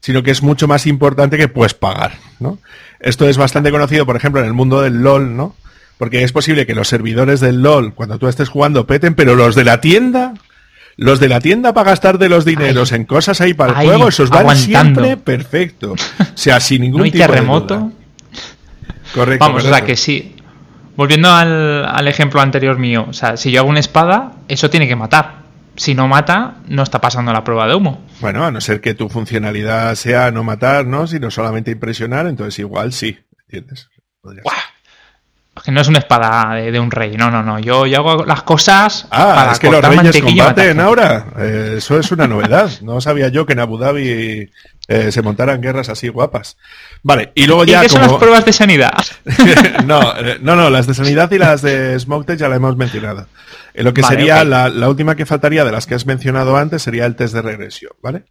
[0.02, 2.58] sino que es mucho más importante que puedes pagar, ¿no?
[3.00, 5.56] Esto es bastante conocido, por ejemplo, en el mundo del LOL, ¿no?
[5.98, 9.56] Porque es posible que los servidores del LOL, cuando tú estés jugando, peten, pero los
[9.56, 10.34] de la tienda,
[10.96, 14.08] los de la tienda para gastar de los dineros en cosas ahí para el juego,
[14.08, 15.96] esos van siempre perfecto.
[16.34, 17.92] O sea, sin ningún no hay terremoto.
[19.14, 19.46] Correcto.
[19.46, 20.36] Vamos, o sea que sí.
[20.96, 24.88] Volviendo al, al, ejemplo anterior mío, o sea, si yo hago una espada, eso tiene
[24.88, 25.44] que matar.
[25.76, 28.06] Si no mata, no está pasando la prueba de humo.
[28.20, 31.08] Bueno, a no ser que tu funcionalidad sea no matar, ¿no?
[31.08, 33.90] Sino solamente impresionar, entonces igual sí, ¿entiendes?
[35.68, 37.58] No es una espada de, un rey, no, no, no.
[37.60, 39.08] Yo, yo hago las cosas.
[39.12, 41.28] Ah, para es que los reyes combaten ahora.
[41.40, 42.70] Eh, eso es una novedad.
[42.82, 44.50] No sabía yo que en Abu Dhabi
[44.90, 46.58] eh, se montaran guerras así guapas.
[47.02, 47.80] Vale, y luego ya.
[47.80, 49.06] ¿Y qué son las pruebas de sanidad?
[49.86, 53.28] no, eh, no, no, las de sanidad y las de Smoke ya la hemos mencionado.
[53.74, 57.06] lo que sería la, la, última que faltaría de las que has mencionado antes sería
[57.06, 58.26] el test de regresión, ¿vale?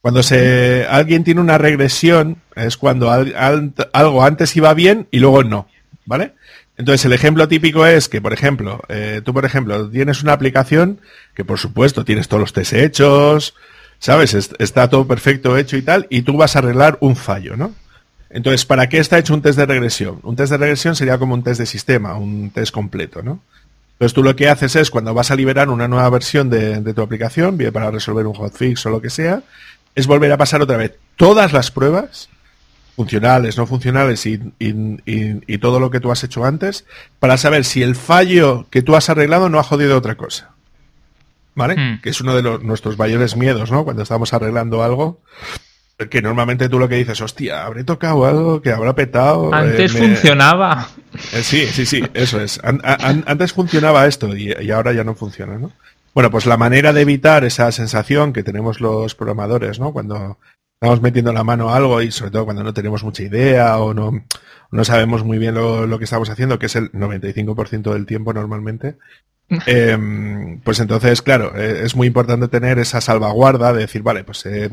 [0.00, 5.66] Cuando se, alguien tiene una regresión es cuando algo antes iba bien y luego no,
[6.08, 6.32] ¿vale?
[6.78, 11.00] Entonces, el ejemplo típico es que, por ejemplo, eh, tú, por ejemplo, tienes una aplicación
[11.34, 13.54] que, por supuesto, tienes todos los test hechos,
[13.98, 14.34] ¿sabes?
[14.34, 17.74] está todo perfecto hecho y tal, y tú vas a arreglar un fallo, ¿no?
[18.30, 20.20] Entonces, ¿para qué está hecho un test de regresión?
[20.22, 23.40] Un test de regresión sería como un test de sistema, un test completo, ¿no?
[23.92, 26.94] Entonces, tú lo que haces es, cuando vas a liberar una nueva versión de, de
[26.94, 29.42] tu aplicación, bien para resolver un hotfix o lo que sea,
[29.94, 32.30] es volver a pasar otra vez todas las pruebas
[32.98, 34.38] funcionales, no funcionales y,
[35.58, 36.84] todo lo que tú has hecho antes,
[37.20, 40.50] para saber si el fallo que tú has arreglado no ha jodido otra cosa.
[41.54, 41.76] ¿Vale?
[41.76, 42.00] Hmm.
[42.02, 43.84] Que es uno de los, nuestros mayores miedos, ¿no?
[43.84, 45.20] Cuando estamos arreglando algo,
[46.10, 49.52] que normalmente tú lo que dices, hostia, habré tocado algo que habrá petado.
[49.52, 50.88] Eh, antes funcionaba.
[51.32, 52.60] Eh, sí, sí, sí, eso es.
[52.64, 55.70] antes funcionaba esto y, y, ahora ya no funciona, ¿no?
[56.14, 59.92] Bueno, pues la manera de evitar esa sensación que tenemos los programadores, ¿no?
[59.92, 60.38] Cuando
[60.80, 63.94] estamos metiendo la mano a algo y sobre todo cuando no tenemos mucha idea o
[63.94, 64.24] no,
[64.70, 68.96] no sabemos muy bien lo, que estamos haciendo, que es el 95% del tiempo normalmente,
[69.66, 74.46] em, pues entonces, claro, eh, es muy importante tener esa salvaguarda de decir, vale, pues
[74.46, 74.70] he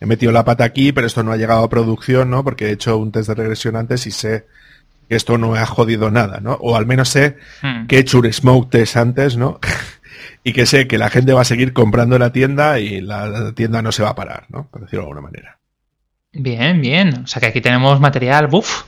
[0.00, 2.42] metido la pata aquí, pero esto no ha llegado a producción, ¿no?
[2.42, 4.46] Porque he hecho un test de regresión antes y sé
[5.08, 6.54] que esto no me ha jodido nada, ¿no?
[6.54, 7.86] O al menos sé hmm.
[7.86, 9.60] que he hecho un smoke test antes, ¿no?
[10.46, 13.52] y que sé que la gente va a seguir comprando en la tienda y la
[13.56, 14.68] tienda no se va a parar, ¿no?
[14.70, 15.58] Por decirlo de alguna manera.
[16.32, 17.24] Bien, bien.
[17.24, 18.84] O sea que aquí tenemos material, buf.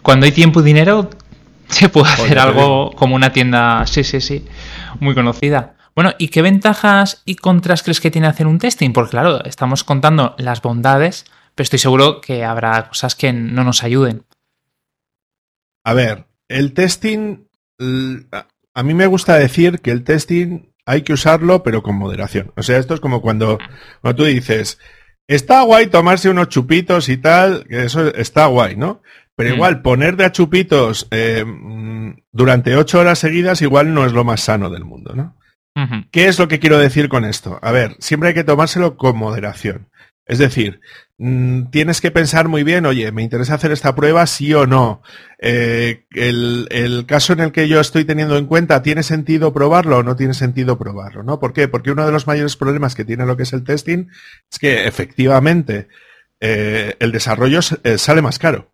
[0.00, 1.10] Cuando hay tiempo y dinero,
[1.68, 4.46] se puede hacer algo como una tienda, sí, sí, sí,
[5.00, 5.74] muy conocida.
[5.94, 8.94] Bueno, ¿y qué ventajas y contras crees que tiene hacer un testing?
[8.94, 13.82] Porque claro, estamos contando las bondades, pero estoy seguro que habrá cosas que no nos
[13.82, 14.24] ayuden.
[15.84, 17.48] A ver, el testing,
[18.74, 22.52] a mí me gusta decir que el testing hay que usarlo, pero con moderación.
[22.56, 23.58] O sea, esto es como cuando,
[24.02, 24.78] cuando tú dices,
[25.26, 29.02] está guay tomarse unos chupitos y tal, que eso está guay, ¿no?
[29.36, 29.54] Pero mm.
[29.54, 31.44] igual poner de a chupitos eh,
[32.32, 35.36] durante ocho horas seguidas igual no es lo más sano del mundo, ¿no?
[36.12, 37.58] ¿Qué es lo que quiero decir con esto?
[37.60, 39.88] A ver, siempre hay que tomárselo con moderación.
[40.24, 44.52] Es decir, mm, tienes que pensar muy bien, oye, ¿me interesa hacer esta prueba sí
[44.52, 45.00] o no?
[45.38, 50.02] Eh, el, caso en el que yo estoy teniendo en cuenta, ¿tiene sentido probarlo o
[50.02, 51.22] no tiene sentido probarlo?
[51.22, 51.38] ¿no?
[51.38, 51.68] ¿Por qué?
[51.68, 54.08] Porque uno de los mayores problemas que tiene lo que es el testing
[54.50, 55.88] es que efectivamente
[56.40, 58.72] eh, el desarrollo eh, sale más caro.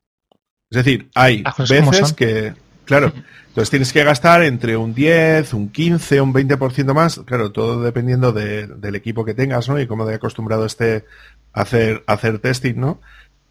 [0.70, 3.12] Es decir, hay veces que, claro,
[3.48, 8.32] entonces tienes que gastar entre un 10, un 15, un 20% más, claro, todo dependiendo
[8.32, 9.80] del equipo que tengas, ¿no?
[9.80, 11.04] Y cómo de acostumbrado esté
[11.52, 13.00] hacer, hacer testing, ¿no?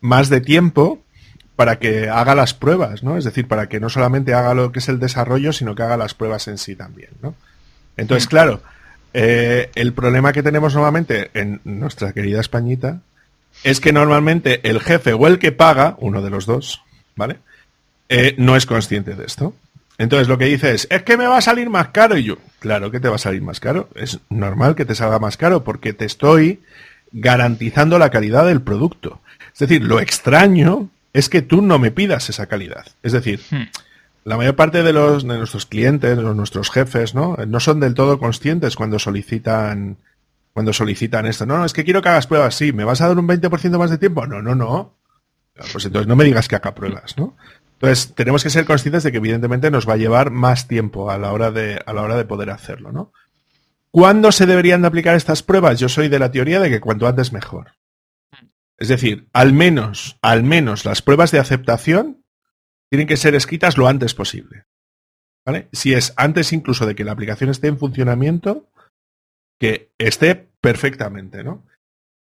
[0.01, 1.01] Más de tiempo
[1.55, 3.17] para que haga las pruebas, ¿no?
[3.17, 5.97] Es decir, para que no solamente haga lo que es el desarrollo, sino que haga
[5.97, 7.35] las pruebas en sí también, ¿no?
[7.97, 8.29] Entonces, mm.
[8.29, 8.61] claro,
[9.13, 13.01] eh, el problema que tenemos normalmente en nuestra querida Españita
[13.63, 16.81] es que normalmente el jefe o el que paga, uno de los dos,
[17.15, 17.39] ¿vale?
[18.07, 19.53] Eh, no es consciente de esto.
[19.97, 22.17] Entonces lo que dice es, es que me va a salir más caro.
[22.17, 23.89] Y yo, claro que te va a salir más caro.
[23.95, 26.61] Es normal que te salga más caro porque te estoy
[27.11, 29.21] garantizando la calidad del producto.
[29.53, 32.85] Es decir, lo extraño es que tú no me pidas esa calidad.
[33.03, 33.63] Es decir, hmm.
[34.25, 37.37] la mayor parte de, los, de nuestros clientes, de nuestros jefes, ¿no?
[37.47, 39.97] No son del todo conscientes cuando solicitan
[40.53, 41.45] cuando solicitan esto.
[41.45, 42.55] No, no, es que quiero que hagas pruebas.
[42.55, 44.25] Sí, ¿me vas a dar un 20% más de tiempo?
[44.25, 44.95] No, no, no.
[45.71, 47.35] Pues entonces no me digas que haga pruebas, ¿no?
[47.73, 51.17] Entonces, tenemos que ser conscientes de que evidentemente nos va a llevar más tiempo a
[51.17, 53.13] la hora de, a la hora de poder hacerlo, ¿no?
[53.91, 55.79] ¿Cuándo se deberían de aplicar estas pruebas?
[55.79, 57.73] Yo soy de la teoría de que cuanto antes mejor.
[58.77, 62.23] Es decir, al menos, al menos las pruebas de aceptación
[62.89, 64.65] tienen que ser escritas lo antes posible.
[65.45, 65.69] ¿Vale?
[65.71, 68.69] Si es antes incluso de que la aplicación esté en funcionamiento,
[69.59, 71.65] que esté perfectamente, ¿no?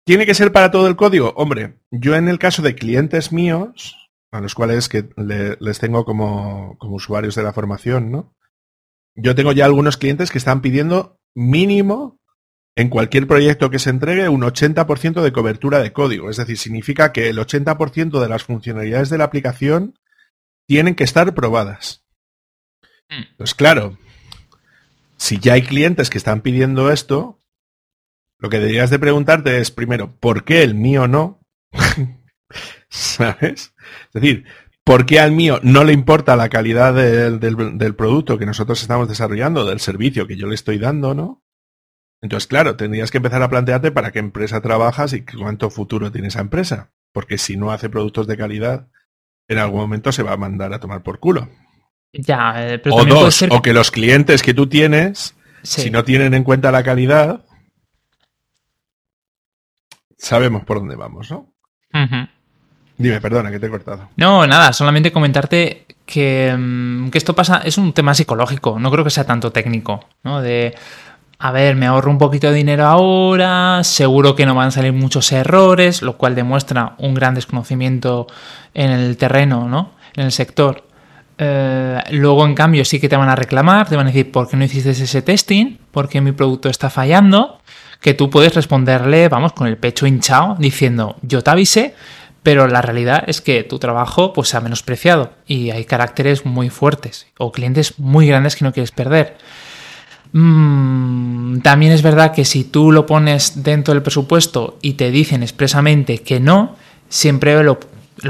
[0.06, 1.34] ¿Tiene que ser para todo el código?
[1.36, 6.78] Hombre, yo en el caso de clientes míos, a los cuales que les tengo como,
[6.78, 8.34] como usuarios de la formación, ¿no?
[9.14, 12.18] Yo tengo ya algunos clientes que están pidiendo mínimo
[12.76, 16.30] en cualquier proyecto que se entregue un 80% de cobertura de código.
[16.30, 19.98] Es decir, significa que el 80% de las funcionalidades de la aplicación
[20.66, 22.04] tienen que estar probadas.
[23.08, 23.24] Hmm.
[23.36, 23.98] Pues claro,
[25.16, 27.40] si ya hay clientes que están pidiendo esto,
[28.38, 31.40] lo que deberías de preguntarte es, primero, ¿por qué el mío no?
[32.88, 33.74] ¿Sabes?
[34.06, 34.44] Es decir,
[34.88, 39.06] ¿por qué al mío no le importa la calidad del, del, producto que nosotros estamos
[39.06, 41.44] desarrollando, del servicio que yo le estoy dando, ¿no?
[42.22, 46.28] Entonces, claro, tendrías que empezar a plantearte para qué empresa trabajas y cuánto futuro tiene
[46.28, 46.90] esa empresa.
[47.12, 48.88] Porque si no hace productos de calidad,
[49.46, 51.50] en algún momento se va a mandar a tomar por culo.
[52.14, 56.44] Ya, eh, o dos, o que los clientes que tú tienes, si no tienen en
[56.44, 57.44] cuenta la calidad,
[60.16, 61.52] sabemos por dónde vamos, ¿no?
[62.98, 64.08] Dime, perdona, que te he cortado.
[64.16, 69.04] No, nada, solamente comentarte que, mm, que, esto pasa, es un tema psicológico, no creo
[69.04, 70.42] que sea tanto técnico, ¿no?
[70.42, 70.74] De,
[71.38, 74.92] a ver, me ahorro un poquito de dinero ahora, seguro que no van a salir
[74.92, 78.26] muchos errores, lo cual demuestra un gran desconocimiento
[78.74, 79.92] en el terreno, ¿no?
[80.16, 80.88] En el sector.
[81.38, 84.48] Eh, luego, en cambio, sí que te van a reclamar, te van a decir, ¿por
[84.48, 85.78] qué no hiciste ese testing?
[85.92, 87.60] ¿Por qué mi producto está fallando?
[88.00, 91.94] Que tú puedes responderle, vamos, con el pecho hinchado, diciendo, yo te avisé,
[92.42, 96.70] pero la realidad es que tu trabajo pues se ha menospreciado y hay caracteres muy
[96.70, 99.36] fuertes o clientes muy grandes que no quieres perder.
[100.32, 105.42] Mm, también es verdad que si tú lo pones dentro del presupuesto y te dicen
[105.42, 106.76] expresamente que no,
[107.08, 107.78] siempre lo,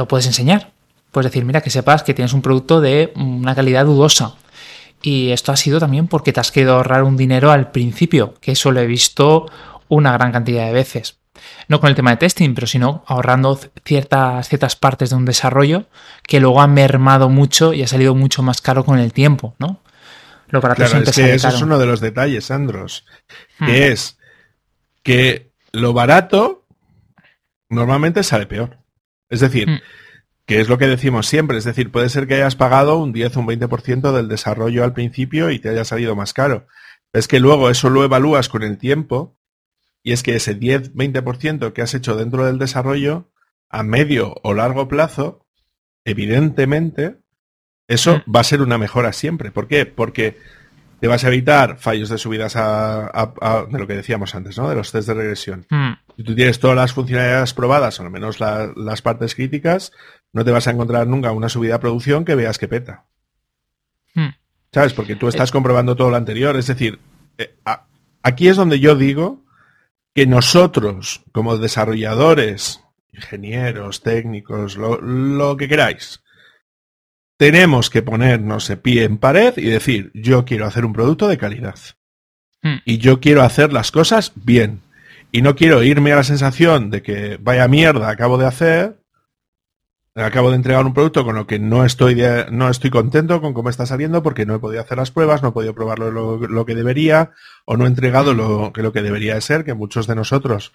[0.08, 0.72] puedes enseñar.
[1.12, 4.34] Puedes decir, mira, que sepas que tienes un producto de una calidad dudosa.
[5.02, 8.52] Y esto ha sido también porque te has querido ahorrar un dinero al principio, que
[8.52, 9.46] eso lo he visto
[9.88, 11.17] una gran cantidad de veces.
[11.68, 15.86] No con el tema de testing, pero sino ahorrando ciertas, ciertas partes de un desarrollo
[16.26, 19.80] que luego han mermado mucho y ha salido mucho más caro con el tiempo, ¿no?
[20.48, 23.04] claro, es que eso es uno de los detalles, Andros,
[23.58, 23.92] que hmm.
[23.92, 24.18] es
[25.02, 26.66] que lo barato
[27.68, 28.78] normalmente sale peor.
[29.28, 29.80] Es decir, hmm.
[30.46, 33.36] que es lo que decimos siempre, es decir, puede ser que hayas pagado un 10
[33.36, 36.66] o un 20% del desarrollo al principio y te haya salido más caro.
[37.12, 39.37] Es que luego eso lo evalúas con el tiempo
[40.02, 43.30] y es que ese 10-20% que has hecho dentro del desarrollo,
[43.68, 45.46] a medio o largo plazo,
[46.04, 47.18] evidentemente
[47.86, 48.34] eso mm.
[48.34, 49.50] va a ser una mejora siempre.
[49.50, 49.86] ¿Por qué?
[49.86, 50.38] Porque
[51.00, 54.68] te vas a evitar fallos de subidas a, de lo que decíamos antes, ¿no?
[54.68, 55.66] De los test de regresión.
[55.70, 55.92] Mm.
[56.16, 59.92] Si tú tienes todas las funcionalidades probadas, o al menos las partes críticas,
[60.32, 63.06] no te vas a encontrar nunca una subida a producción que veas que peta.
[64.14, 64.30] Mm.
[64.72, 64.92] ¿Sabes?
[64.92, 66.56] Porque tú estás comprobando todo lo anterior.
[66.56, 66.98] Es decir,
[67.38, 67.54] eh,
[68.22, 69.44] aquí es donde yo digo
[70.18, 76.24] que nosotros, como desarrolladores, ingenieros, técnicos, lo que queráis,
[77.36, 81.38] tenemos que ponernos de pie en pared y decir, yo quiero hacer un producto de
[81.38, 81.78] calidad.
[82.62, 82.78] Hmm.
[82.84, 84.80] Y yo quiero hacer las cosas bien.
[85.30, 88.97] Y no quiero irme a la sensación de que vaya mierda acabo de hacer,
[90.24, 93.70] acabo de entregar un producto con lo que no estoy, no estoy contento con cómo
[93.70, 96.74] está saliendo porque no he podido hacer las pruebas, no he podido probarlo lo, que
[96.74, 97.30] debería
[97.64, 100.72] o no he entregado lo que, lo que debería de ser, que muchos de nosotros,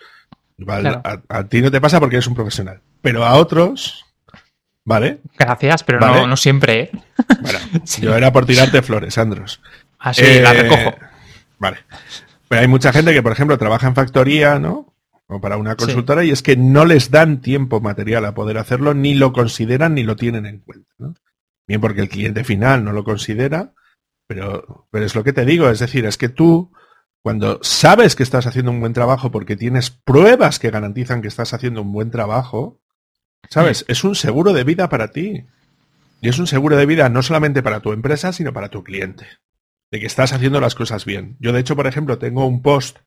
[1.30, 4.06] a ti no te pasa porque eres un profesional, pero a otros
[4.86, 5.20] ¿Vale?
[5.38, 6.92] Gracias, pero No, no, siempre, ¿eh?
[7.42, 7.60] Bueno,
[8.02, 9.62] yo era por tirarte flores, Andros.
[9.98, 10.96] Así, ah, la eh, recojo.
[11.58, 11.78] Vale.
[12.50, 14.93] Pero hay mucha gente que, por ejemplo, trabaja en factoría, ¿no?
[15.28, 18.94] O para una consultora, y es que no les dan tiempo material a poder hacerlo,
[18.94, 20.94] ni lo consideran ni lo tienen en cuenta.
[20.98, 21.14] ¿no?
[21.68, 23.74] Bien porque el cliente final no lo considera,
[24.28, 26.72] pero, pero es lo que te digo, es decir, es que tú,
[27.22, 31.54] cuando sabes que estás haciendo un buen trabajo porque tienes pruebas que garantizan que estás
[31.54, 32.82] haciendo un buen trabajo,
[33.50, 33.86] ¿Sabes?
[33.88, 35.46] Es un seguro de vida para ti.
[36.22, 39.28] Y es un seguro de vida no solamente para tu empresa, sino para tu cliente.
[39.92, 41.38] De que estás haciendo las cosas bien.
[41.40, 43.00] Yo, de hecho, por ejemplo, tengo un post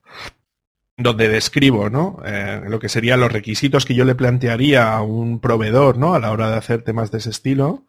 [0.97, 2.19] donde describo, ¿no?
[2.25, 6.15] Eh, lo que serían los requisitos que yo le plantearía a un proveedor, ¿no?
[6.15, 7.85] A la hora de hacer temas de ese estilo.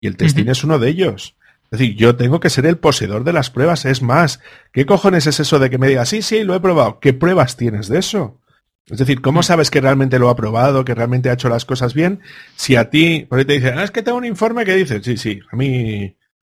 [0.00, 1.36] Y el testing es uno de ellos.
[1.70, 3.84] Es decir, yo tengo que ser el poseedor de las pruebas.
[3.84, 4.40] Es más,
[4.72, 6.98] ¿qué cojones es eso de que me diga, sí, sí, lo he probado?
[6.98, 8.40] ¿Qué pruebas tienes de eso?
[8.86, 9.44] Es decir, ¿cómo mm.
[9.44, 12.20] sabes que realmente lo ha probado, que realmente ha hecho las cosas bien?
[12.56, 15.02] Si a ti, por ahí te dicen, ah, es que tengo un informe que dice,
[15.02, 16.16] sí, sí, a mí,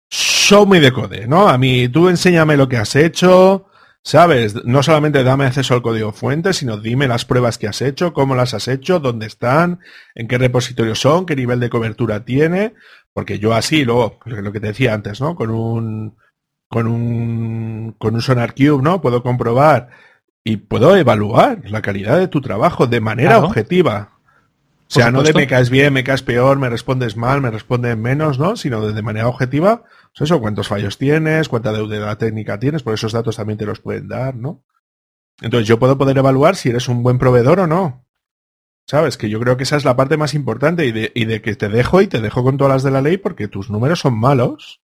[0.10, 1.50] show me de code, ¿no?
[1.50, 3.68] A mí, tú enséñame lo que has hecho,
[4.04, 4.66] ¿sabes?
[4.66, 8.36] No solamente dame acceso al código fuente, sino dime las pruebas que has hecho, cómo
[8.36, 9.80] las has hecho, dónde están,
[10.16, 12.74] en qué repositorio son, qué nivel de cobertura tiene,
[13.14, 15.36] porque yo así, luego, lo que te decía antes, ¿no?
[15.36, 16.18] Con un,
[16.68, 19.02] con un, con un Sonar Cube, ¿no?
[19.02, 19.90] Puedo comprobar
[20.44, 24.11] y puedo evaluar la calidad de tu trabajo de manera objetiva.
[24.92, 27.96] O sea, no de me caes bien, me caes peor, me respondes mal, me respondes
[27.96, 28.58] menos, ¿no?
[28.58, 33.14] Sino de, manera objetiva, pues eso, cuántos fallos tienes, cuánta deuda técnica tienes, por esos
[33.14, 34.66] datos también te los pueden dar, ¿no?
[35.40, 38.06] Entonces yo puedo poder evaluar si eres un buen proveedor o no.
[38.86, 39.16] ¿Sabes?
[39.16, 41.56] Que yo creo que esa es la parte más importante y de, y de que
[41.56, 44.20] te dejo y te dejo con todas las de la ley porque tus números son
[44.20, 44.82] malos.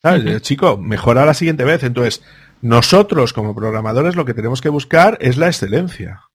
[0.00, 0.42] ¿Sabes?
[0.42, 1.82] Chico, mejora la siguiente vez.
[1.82, 2.22] Entonces,
[2.60, 6.28] nosotros como programadores lo que tenemos que buscar es la excelencia.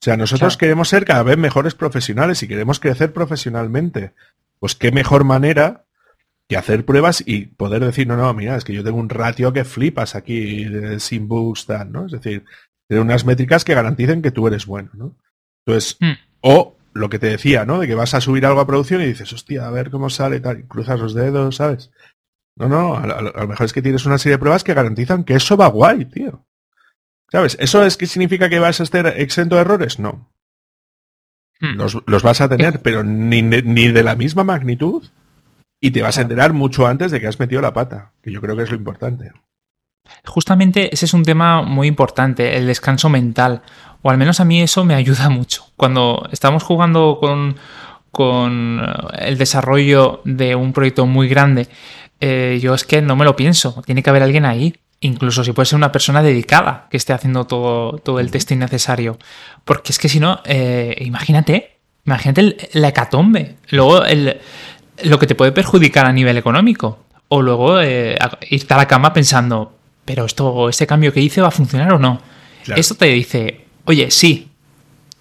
[0.00, 4.12] O sea, nosotros queremos ser cada vez mejores profesionales y queremos crecer profesionalmente.
[4.58, 5.84] Pues qué mejor manera
[6.48, 9.52] que hacer pruebas y poder decir, no, no, mira, es que yo tengo un ratio
[9.52, 10.66] que flipas aquí
[10.98, 12.06] sin bugs, ¿no?
[12.06, 12.44] Es decir,
[12.86, 15.16] tener unas métricas que garanticen que tú eres bueno, ¿no?
[15.64, 16.12] Entonces, hmm.
[16.42, 17.80] o lo que te decía, ¿no?
[17.80, 20.40] De que vas a subir algo a producción y dices, hostia, a ver cómo sale
[20.40, 21.90] tal, y cruzas los dedos, ¿sabes?
[22.56, 25.34] No, no, a, lo mejor es que tienes una serie de pruebas que garantizan que
[25.34, 26.46] eso va guay, tío.
[27.34, 27.56] ¿Sabes?
[27.58, 29.98] ¿Eso es que significa que vas a estar exento de errores?
[29.98, 30.30] No.
[31.58, 31.74] Hmm.
[32.06, 35.02] Los, vas a tener, pero ni, ni, de la misma magnitud.
[35.80, 38.40] Y te vas a enterar mucho antes de que has metido la pata, que yo
[38.40, 39.32] creo que es lo importante.
[40.24, 43.62] Justamente ese es un tema muy importante, el descanso mental.
[44.02, 45.66] O al menos a mí eso me ayuda mucho.
[45.76, 47.56] Cuando estamos jugando con,
[48.12, 48.80] con
[49.18, 51.66] el desarrollo de un proyecto muy grande,
[52.20, 53.82] eh, yo es que no me lo pienso.
[53.84, 54.76] Tiene que haber alguien ahí.
[55.00, 59.18] Incluso si puede ser una persona dedicada que esté haciendo todo, todo el testing necesario.
[59.64, 63.56] Porque es que si no, eh, imagínate, imagínate la hecatombe.
[63.68, 64.40] Luego el,
[65.02, 67.04] lo que te puede perjudicar a nivel económico.
[67.28, 68.16] O luego eh,
[68.50, 69.74] irte a la cama pensando,
[70.04, 72.20] pero esto, este cambio que hice va a funcionar o no.
[72.76, 74.50] Esto te dice, oye, sí,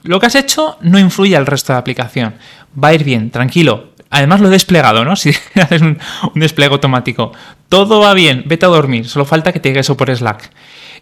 [0.04, 2.36] lo que has hecho no influye al resto de la aplicación.
[2.82, 3.93] Va a ir bien, tranquilo.
[4.14, 5.16] Además lo he desplegado, ¿no?
[5.24, 5.98] Si haces un,
[6.36, 7.32] despliegue automático.
[7.68, 9.10] Todo va bien, vete a dormir.
[9.10, 10.52] Solo falta que te llegue eso por Slack.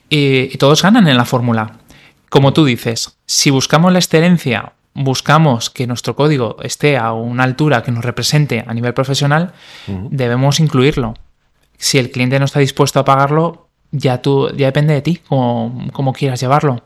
[0.10, 1.80] Y, todos ganan en la fórmula.
[2.30, 7.84] Como tú dices, si buscamos la excelencia, buscamos que nuestro código esté a una altura
[7.84, 9.52] que nos represente a nivel profesional,
[10.10, 11.16] debemos incluirlo.
[11.78, 16.14] Si el cliente no está dispuesto a pagarlo, ya tú, ya depende de ti cómo,
[16.14, 16.86] quieras llevarlo.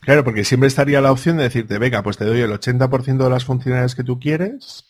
[0.00, 3.30] Claro, porque siempre estaría la opción de decirte, venga, pues te doy el 80% de
[3.30, 4.84] las funcionalidades que tú quieres,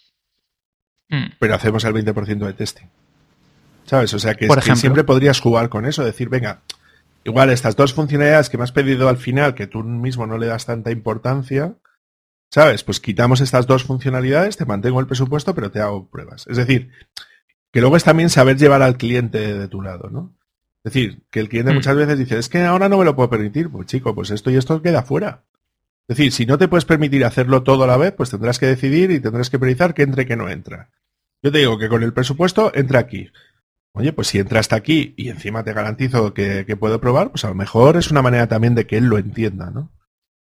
[1.15, 1.33] mm.
[1.39, 2.87] pero hacemos el 20% de testing.
[3.87, 4.15] ¿Sabes?
[4.15, 6.63] O sea que, siempre podrías jugar con eso, decir, venga,
[7.25, 10.47] igual estas dos funcionalidades que me has pedido al final, que tú mismo no le
[10.47, 11.75] das tanta importancia,
[12.51, 12.83] ¿sabes?
[12.83, 16.47] Pues quitamos estas dos funcionalidades, te mantengo el presupuesto, pero te hago pruebas.
[16.49, 16.91] Es decir,
[17.71, 20.35] que luego es también saber llevar al cliente de tu lado, ¿no?
[20.85, 21.75] Es decir, que el cliente mm.
[21.75, 23.71] muchas veces dice, es que ahora no me lo puedo permitir.
[23.71, 25.43] Pues chico, pues esto y esto queda fuera.
[26.07, 28.67] Es decir, si no te puedes permitir hacerlo todo a la vez, pues tendrás que
[28.67, 30.91] decidir y tendrás que priorizar qué entre y qué no entra.
[31.45, 33.31] Yo te digo que con el presupuesto entra aquí.
[33.93, 37.49] Oye, pues si entra hasta aquí y encima te garantizo que, puedo probar, pues a
[37.49, 39.93] lo mejor es una manera también de que él lo entienda, ¿no?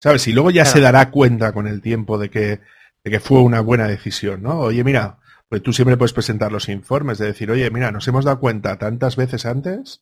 [0.03, 0.27] ¿Sabes?
[0.27, 2.59] Y luego ya se dará cuenta con el tiempo de que,
[3.05, 4.59] de que fue una buena decisión, ¿no?
[4.59, 8.25] Oye, mira, pues tú siempre puedes presentar los informes de decir, oye, mira, nos hemos
[8.25, 10.01] dado cuenta tantas veces antes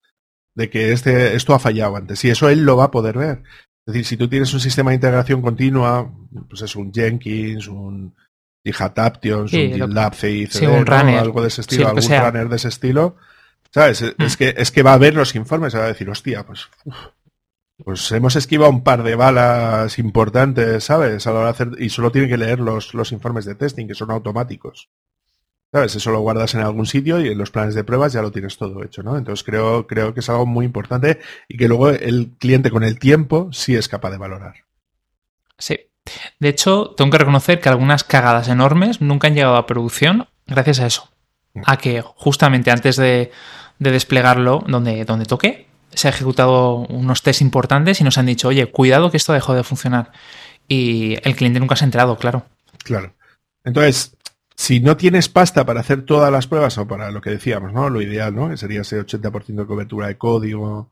[0.56, 2.26] de que este, esto ha fallado antes.
[2.26, 3.44] Y eso él lo va a poder ver.
[3.86, 6.12] Es decir, si tú tienes un sistema de integración continua,
[6.50, 8.16] pues es un Jenkins, un
[8.66, 11.20] Adaption, un GitLab CI, un runner.
[11.20, 13.16] algo de ese estilo, algún runner de ese estilo,
[13.72, 14.02] ¿sabes?
[14.02, 14.38] Es, mm.
[14.38, 16.70] que, es que va a ver los informes y va a decir, hostia, pues,
[17.84, 21.26] pues hemos esquivado un par de balas importantes, ¿sabes?
[21.26, 23.88] A la hora de hacer, y solo tiene que leer los, los informes de testing,
[23.88, 24.90] que son automáticos.
[25.72, 25.96] ¿Sabes?
[25.96, 28.58] Eso lo guardas en algún sitio y en los planes de pruebas ya lo tienes
[28.58, 29.18] todo hecho, ¿no?
[29.18, 32.98] Entonces creo, creo que es algo muy importante y que luego el cliente con el
[32.98, 34.56] tiempo sí es capaz de valorar.
[35.60, 35.89] Sí.
[36.40, 40.80] De hecho, tengo que reconocer que algunas cagadas enormes nunca han llegado a producción gracias
[40.80, 41.10] a eso.
[41.54, 41.62] Mm.
[41.66, 43.32] A que justamente antes de,
[43.80, 48.68] desplegarlo donde, donde toque, se ha ejecutado unos test importantes y nos han dicho, oye,
[48.68, 50.12] cuidado que esto dejó de funcionar.
[50.68, 52.46] Y el cliente nunca se ha enterado, claro.
[52.84, 53.14] Claro.
[53.64, 54.16] Entonces,
[54.56, 57.90] si no tienes pasta para hacer todas las pruebas o para lo que decíamos, ¿no?
[57.90, 58.50] Lo ideal, ¿no?
[58.50, 60.92] Que sería ese 80% de cobertura de código,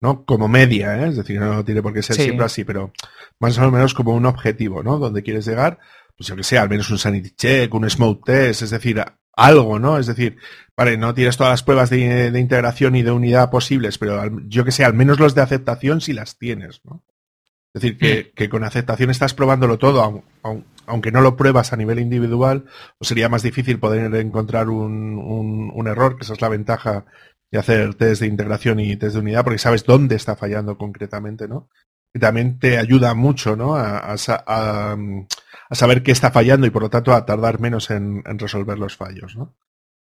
[0.00, 0.24] ¿no?
[0.24, 1.08] Como media, ¿eh?
[1.08, 2.92] Es decir, no tiene por qué ser siempre así, pero
[3.38, 4.98] más o menos como un objetivo, ¿no?
[4.98, 5.78] Donde quieres llegar,
[6.16, 9.78] pues yo que sea, al menos un sanity check, un smoke test, es decir, algo,
[9.78, 9.98] ¿no?
[9.98, 10.36] Es decir,
[10.76, 14.72] vale, no tienes todas las pruebas de, integración y de unidad posibles, pero yo que
[14.72, 17.04] sé, al menos los de aceptación sí las tienes, ¿no?
[17.72, 20.24] Es decir, que, que con aceptación estás probándolo todo,
[20.86, 22.64] aunque no lo pruebas a nivel individual,
[22.98, 27.06] pues sería más difícil poder encontrar un, un, error, que esa es la ventaja
[27.50, 31.48] de hacer test de integración y test de unidad, porque sabes dónde está fallando concretamente,
[31.48, 31.68] ¿no?
[32.14, 33.76] Y también te ayuda mucho, ¿no?
[33.76, 34.16] A,
[35.72, 39.36] saber qué está fallando y por lo tanto a tardar menos en, resolver los fallos,
[39.36, 39.54] ¿no?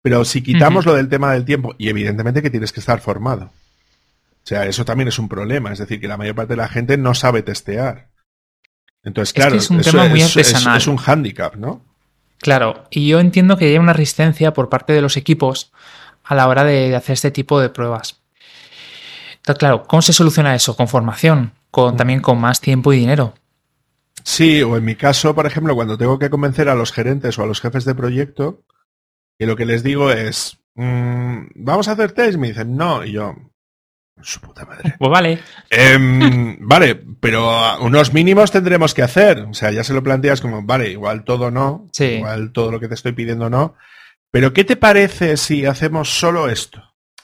[0.04, 3.46] Pero si quitamos lo del tema del tiempo, y evidentemente que tienes que estar formado.
[3.46, 5.74] O sea, eso también es un problema.
[5.74, 8.08] Es decir, que la mayor parte de la gente no sabe testear.
[9.04, 10.78] Entonces, claro, es, un tema muy artesanal.
[10.78, 11.84] Es, un hándicap, ¿no?
[12.40, 15.74] Claro, y yo entiendo que hay una resistencia por parte de los equipos
[16.28, 18.22] a la hora de hacer este tipo de pruebas.
[19.38, 20.76] Entonces, claro, ¿cómo se soluciona eso?
[20.76, 21.98] Con formación, con, mm.
[21.98, 23.34] también con más tiempo y dinero.
[24.24, 27.44] Sí, o en mi caso, por ejemplo, cuando tengo que convencer a los gerentes o
[27.44, 28.64] a los jefes de proyecto,
[29.40, 33.14] que lo que les digo es, mm, vamos a hacer test, me dicen, no, y
[33.14, 33.36] yo,
[34.22, 34.96] su puta madre.
[34.98, 35.40] Pues vale.
[35.70, 39.40] Em, vale, pero unos mínimos tendremos que hacer.
[39.50, 42.88] O sea, ya se lo planteas como, vale, igual todo no, igual todo lo que
[42.88, 43.76] te estoy pidiendo no.
[44.32, 46.84] Pero ¿qué te parece si hacemos solo esto?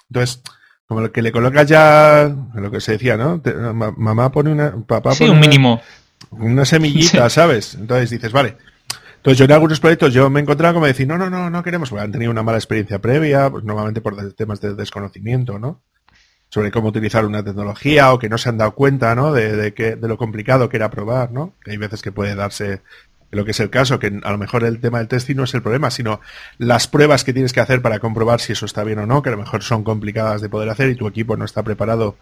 [0.10, 0.42] Entonces,
[0.86, 3.42] como lo que le colocas ya, lo que se decía, ¿no?
[3.98, 5.82] mamá pone una, papá sí, un mínimo.
[6.32, 7.76] Una semillita, ¿sabes?
[7.76, 8.58] Entonces dices, vale.
[9.18, 11.64] Entonces yo en algunos proyectos yo me he encontrado como decir, no, no, no, no
[11.64, 15.82] queremos, porque han tenido una mala experiencia previa, pues normalmente por temas de desconocimiento, ¿no?
[16.54, 19.34] sobre cómo utilizar una tecnología o que no se han dado cuenta ¿no?
[19.34, 21.56] de, que, de lo complicado que era probar, ¿no?
[21.64, 22.84] Que hay veces que puede darse
[23.36, 25.54] lo que es el caso, que a lo mejor el tema del testing no es
[25.54, 26.22] el problema, sino
[26.58, 29.30] las pruebas que tienes que hacer para comprobar si eso está bien o no, que
[29.30, 32.18] a lo mejor son complicadas de poder hacer y tu equipo no está preparado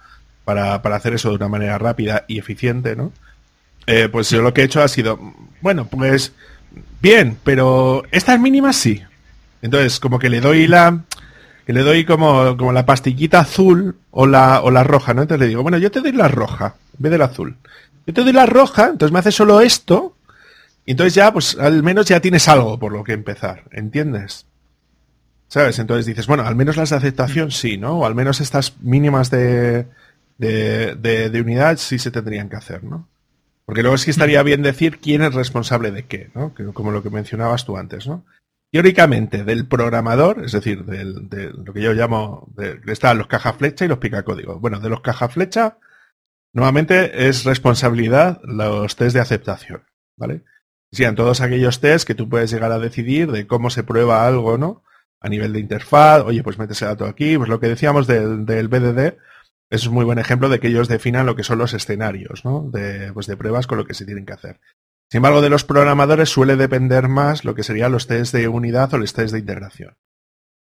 [0.46, 3.12] para, hacer eso de una manera rápida y eficiente, ¿no?
[3.88, 5.20] Eh, pues yo lo que he hecho ha sido,
[5.62, 6.34] bueno, pues
[7.02, 9.02] bien, pero estas mínimas sí.
[9.62, 11.02] Entonces, como que le doy la,
[11.66, 15.24] que le doy como, como la pastillita azul o la, o la roja, ¿no?
[15.24, 17.56] Entonces le digo, bueno, yo te doy la roja, en vez del azul.
[18.08, 20.16] Yo te doy la roja, entonces me hace solo esto,
[20.86, 24.48] entonces ya, pues al menos ya tienes algo por lo que empezar, ¿entiendes?
[25.48, 25.80] ¿Sabes?
[25.80, 27.52] Entonces dices, bueno, al menos las de aceptación mm.
[27.52, 28.00] sí, ¿no?
[28.00, 29.88] O al menos estas mínimas de,
[30.38, 33.08] de, de, unidad sí se tendrían que hacer, ¿no?
[33.66, 34.46] Porque luego sí estaría mm.
[34.46, 36.54] bien decir quién es responsable de qué, ¿no?
[36.74, 38.24] Como lo que mencionabas tú antes, ¿no?
[38.72, 43.84] teóricamente del programador, es decir, de lo que yo llamo, de, están los caja flecha
[43.84, 44.62] y los picacódigos.
[44.62, 45.78] Bueno, de los caja flecha,
[46.54, 49.84] nuevamente es responsabilidad los test de aceptación,
[50.16, 50.44] ¿vale?
[50.94, 54.58] Sean todos aquellos test que tú puedes llegar a decidir de cómo se prueba algo,
[54.58, 54.84] ¿no?
[55.22, 58.46] A nivel de interfaz, oye, pues metes el dato aquí, pues lo que decíamos del,
[58.46, 59.16] del BDD,
[59.70, 62.70] es un muy buen ejemplo de que ellos definan lo que son los escenarios, ¿no?
[62.72, 64.60] De, pues de pruebas con lo que se tienen que hacer.
[65.10, 68.94] Sin embargo, de los programadores suele depender más lo que serían los test de unidad
[68.94, 69.96] o los test de integración.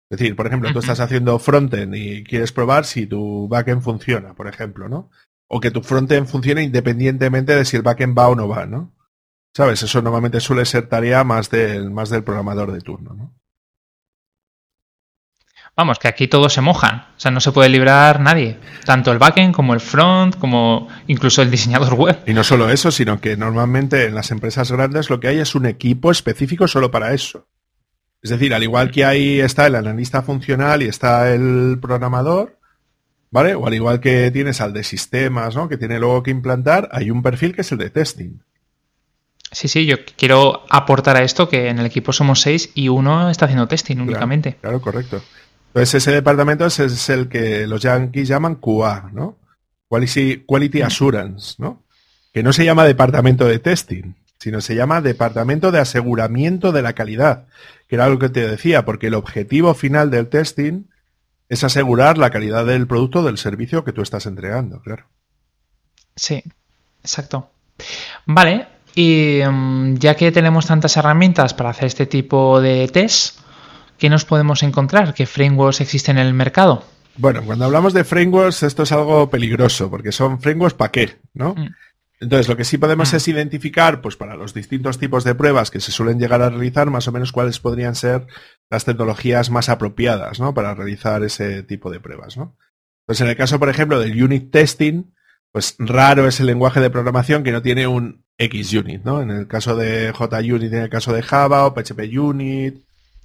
[0.09, 4.33] Es decir, por ejemplo, tú estás haciendo frontend y quieres probar si tu backend funciona,
[4.33, 5.11] por ejemplo, ¿no?
[5.47, 8.93] O que tu frontend funcione independientemente de si el backend va o no va, ¿no?
[9.53, 9.83] ¿Sabes?
[9.83, 13.39] Eso normalmente suele ser tarea más del, más del programador de turno, ¿no?
[15.75, 17.05] Vamos, que aquí todos se mojan.
[17.15, 18.59] O sea, no se puede librar nadie.
[18.83, 22.19] Tanto el backend como el front, como incluso el diseñador web.
[22.25, 25.55] Y no solo eso, sino que normalmente en las empresas grandes lo que hay es
[25.55, 27.47] un equipo específico solo para eso.
[28.21, 32.59] Es decir, al igual que ahí está el analista funcional y está el programador,
[33.31, 33.55] ¿vale?
[33.55, 35.69] O al igual que tienes al de sistemas, ¿no?
[35.69, 38.39] Que tiene luego que implantar, hay un perfil que es el de testing.
[39.51, 43.29] Sí, sí, yo quiero aportar a esto que en el equipo somos seis y uno
[43.29, 44.57] está haciendo testing únicamente.
[44.61, 45.21] claro correcto.
[45.67, 49.37] Entonces ese departamento es, el que los yankees llaman QA, ¿no?
[49.87, 51.83] Quality, Quality Assurance, ¿no?
[52.33, 56.93] Que no se llama departamento de testing, sino se llama departamento de aseguramiento de la
[56.93, 57.47] calidad,
[57.87, 60.85] que era algo que te decía, porque el objetivo final del testing
[61.49, 65.05] es asegurar la calidad del producto del servicio que tú estás entregando, claro.
[66.15, 66.43] Sí,
[67.03, 67.51] exacto.
[68.25, 68.67] Vale,
[68.99, 73.39] y mm, ya que tenemos tantas herramientas para hacer este tipo de test,
[73.97, 75.13] ¿qué nos podemos encontrar?
[75.13, 76.83] ¿Qué frameworks existen en el mercado?
[77.15, 81.55] Bueno, cuando hablamos de frameworks, esto es algo peligroso, porque son frameworks para qué, ¿no?
[81.55, 81.69] Mm.
[82.19, 83.15] Entonces, lo que sí podemos mm.
[83.15, 86.89] es identificar, pues para los distintos tipos de pruebas que se suelen llegar a realizar,
[86.89, 88.27] más o menos cuáles podrían ser
[88.69, 90.53] las tecnologías más apropiadas, ¿no?
[90.53, 92.57] Para realizar ese tipo de pruebas, ¿no?
[93.03, 95.13] Entonces, en el caso, por ejemplo, del unit testing,
[95.53, 99.21] pues raro es el lenguaje de programación que no tiene un XUnit, ¿no?
[99.21, 102.75] En el caso de JUnit, en el caso de Java o PHP Unit,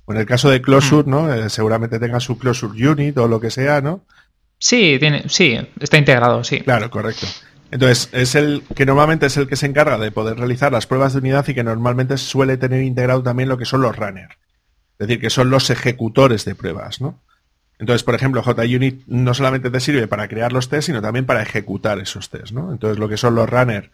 [0.04, 1.10] o en el caso de Closure, mm.
[1.10, 1.32] ¿no?
[1.32, 4.02] Eh, seguramente tenga su Closure Unit o lo que sea, ¿no?
[4.58, 6.60] Sí, tiene, sí, está integrado, sí.
[6.60, 7.26] Claro, correcto.
[7.70, 11.12] Entonces, es el que normalmente es el que se encarga de poder realizar las pruebas
[11.12, 14.36] de unidad y que normalmente suele tener integrado también lo que son los runners.
[14.98, 17.20] Es decir, que son los ejecutores de pruebas, ¿no?
[17.80, 21.42] Entonces, por ejemplo, JUnit no solamente te sirve para crear los tests, sino también para
[21.42, 22.72] ejecutar esos tests, ¿no?
[22.72, 23.90] Entonces, lo que son los runners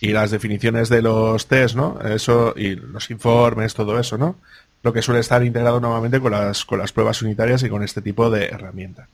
[0.00, 1.98] y las definiciones de los tests, ¿no?
[2.00, 4.36] Eso, y los informes, todo eso, ¿no?
[4.82, 8.02] lo que suele estar integrado nuevamente con las, con las pruebas unitarias y con este
[8.02, 9.08] tipo de herramienta.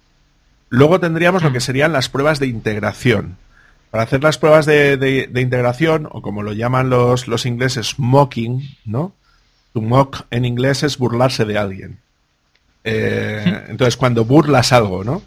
[0.68, 3.37] Luego tendríamos lo que serían las pruebas de integración.
[3.91, 9.14] Para hacer las pruebas de, integración, o como lo llaman los, los ingleses, mocking, ¿no?
[9.72, 11.99] To mock en inglés es burlarse de alguien.
[12.82, 15.22] Eh, entonces, cuando burlas algo, ¿no?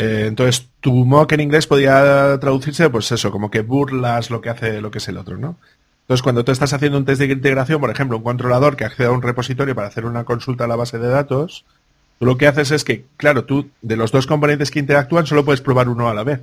[0.00, 4.48] Eh, entonces, tu mock en inglés podría traducirse, pues eso, como que burlas lo que
[4.48, 5.56] hace lo que es el otro, ¿no?
[6.02, 9.08] Entonces, cuando tú estás haciendo un test de integración, por ejemplo, un controlador que accede
[9.08, 11.64] a un repositorio para hacer una consulta a la base de datos,
[12.20, 15.44] tú lo que haces es que, claro, tú de los dos componentes que interactúan solo
[15.44, 16.42] puedes probar uno a la vez.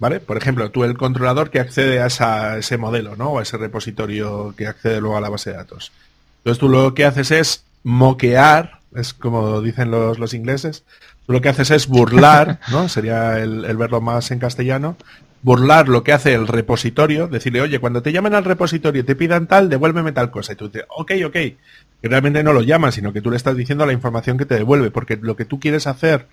[0.00, 0.18] ¿Vale?
[0.18, 3.30] Por ejemplo, tú el controlador que accede a, ese modelo, ¿no?
[3.30, 5.92] O a ese repositorio que accede luego a la base de datos.
[6.38, 10.84] Entonces tú lo que haces es moquear, es como dicen los, los ingleses,
[11.26, 12.88] lo que haces es burlar, ¿no?
[12.88, 14.96] Sería el, el verbo más en castellano,
[15.42, 19.14] burlar lo que hace el repositorio, decirle, oye, cuando te llamen al repositorio y te
[19.14, 20.52] pidan tal, devuélveme tal cosa.
[20.52, 21.32] Y tú dices, ok, ok.
[21.32, 24.56] Que realmente no lo llaman, sino que tú le estás diciendo la información que te
[24.56, 26.26] devuelve, porque lo que tú quieres hacer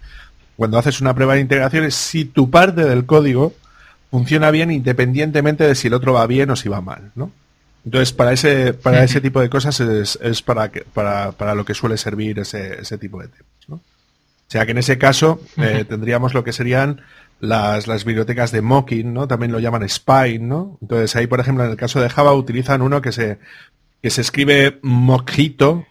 [0.55, 3.53] cuando haces una prueba de integración es si tu parte del código
[4.11, 7.31] funciona bien independientemente de si el otro va bien o si va mal, ¿no?
[7.85, 11.65] Entonces, para ese, para ese tipo de cosas es, es para, que, para, para, lo
[11.65, 13.27] que suele servir ese, ese tipo de.
[13.27, 13.52] O
[14.53, 17.01] sea que en ese caso eh, tendríamos lo que serían
[17.39, 19.27] las, las, bibliotecas de mocking, ¿no?
[19.27, 20.77] También lo llaman spine, ¿no?
[20.79, 23.39] Entonces ahí, por ejemplo, en el caso de Java utilizan uno que se,
[24.03, 25.87] que se escribe mojito,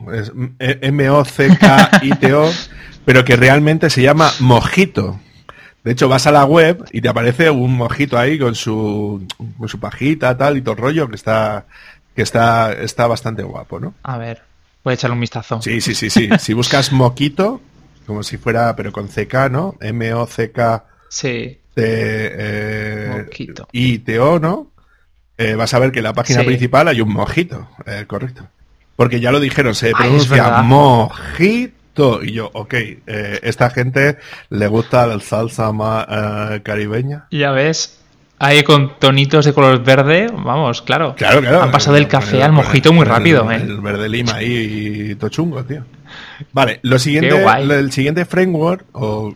[0.60, 2.50] M-O-C-K-I-T-O,
[3.04, 5.18] pero que realmente se llama mojito.
[5.82, 9.26] De hecho, vas a la web y te aparece un mojito ahí con su,
[9.58, 11.66] con su pajita, tal, y todo el rollo, que está,
[12.14, 13.94] que está, está bastante guapo, ¿no?
[14.04, 14.42] A ver,
[14.84, 15.60] voy a echarle un vistazo.
[15.60, 16.28] Sí, sí, sí, sí.
[16.38, 17.60] si buscas moquito,
[18.07, 19.76] como si fuera, pero con CK, ¿no?
[19.80, 20.84] M-O-C-K.
[21.09, 21.59] Sí.
[21.76, 23.26] Eh,
[23.72, 24.72] y T-O, ¿no?
[25.38, 28.46] Eh, vas a ver que en la página principal hay un mojito, eh, correcto.
[28.96, 32.22] Porque ya lo dijeron, se pronuncia mojito.
[32.22, 34.18] Y yo, ok, eh, esta gente
[34.50, 36.07] le gusta la salsa más
[36.62, 37.26] caribeña.
[37.30, 37.98] Ya ves,
[38.38, 41.14] ahí con tonitos de color verde, vamos, claro.
[41.16, 41.62] Claro, claro.
[41.62, 45.64] Han pasado del café al mojito muy rápido, el, el, verde lima ahí y tochungo,
[45.64, 45.84] tío.
[46.53, 49.34] Vale, lo siguiente, el siguiente framework, o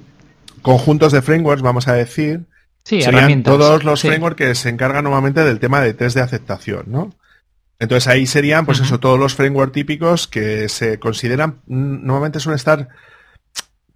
[0.62, 2.40] conjuntos de frameworks, vamos a decir,
[2.86, 6.84] Sí, serían todos los frameworks que se encargan normalmente del tema de test de aceptación,
[6.86, 7.12] ¿no?
[7.80, 12.56] Entonces ahí serían, pues eso, todos los frameworks típicos que se consideran, mm, normalmente suelen
[12.56, 12.88] estar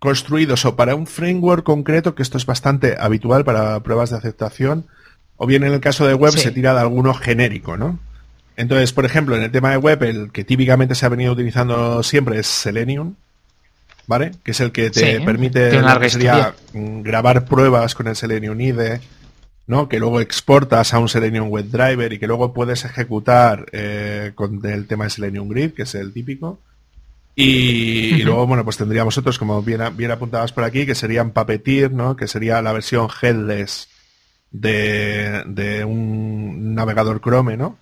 [0.01, 4.87] construidos o para un framework concreto, que esto es bastante habitual para pruebas de aceptación,
[5.37, 8.01] o bien en el caso de web se tira de alguno genérico, ¿no?
[8.61, 12.03] Entonces, por ejemplo, en el tema de web, el que típicamente se ha venido utilizando
[12.03, 13.15] siempre es Selenium,
[14.07, 14.33] ¿vale?
[14.45, 15.71] Que es el que te permite
[16.75, 19.01] mm, grabar pruebas con el Selenium IDE,
[19.67, 19.89] ¿no?
[19.89, 24.87] Que luego exportas a un Selenium WebDriver y que luego puedes ejecutar eh, con el
[24.87, 26.61] tema de Selenium Grid, que es el típico.
[27.37, 31.93] Y, luego, bueno, pues tendríamos otros, como bien, bien apuntados por aquí, que serían Puppeteer,
[31.93, 32.15] ¿no?
[32.15, 33.89] Que sería la versión headless
[34.51, 37.79] de, un navegador Chrome, ¿no?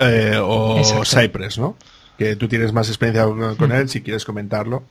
[0.00, 1.76] Eh, o Cypress, ¿no?
[2.18, 3.24] Que tú tienes más experiencia
[3.56, 4.82] con él, si quieres comentarlo.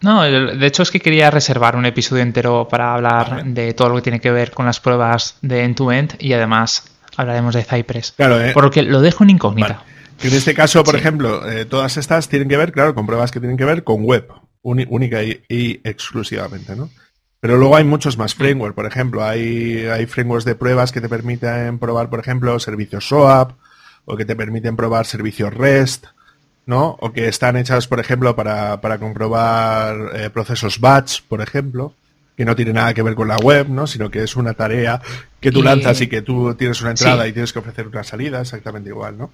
[0.00, 3.94] No, de hecho es que quería reservar un episodio entero para hablar de todo lo
[3.96, 6.84] que tiene que ver con las pruebas de end-to-end y además
[7.16, 8.12] hablaremos de Cypress.
[8.12, 8.50] Claro, ¿eh?
[8.52, 9.82] Porque lo dejo en incógnita.
[10.22, 13.40] En este caso, por ejemplo, eh, todas estas tienen que ver, claro, con pruebas que
[13.40, 14.28] tienen que ver con web,
[14.62, 16.90] única y, exclusivamente, ¿no?
[17.40, 21.08] Pero luego hay muchos más frameworks, por ejemplo, hay, hay frameworks de pruebas que te
[21.08, 23.52] permiten probar, por ejemplo, servicios SOAP,
[24.04, 26.06] o que te permiten probar servicios REST,
[26.66, 26.96] ¿no?
[27.00, 31.94] O que están hechas, por ejemplo, para, para comprobar eh, procesos batch, por ejemplo,
[32.36, 33.86] que no tiene nada que ver con la web, ¿no?
[33.86, 35.00] Sino que es una tarea
[35.40, 38.40] que tú lanzas y que tú tienes una entrada y tienes que ofrecer una salida,
[38.40, 39.30] exactamente igual, ¿no?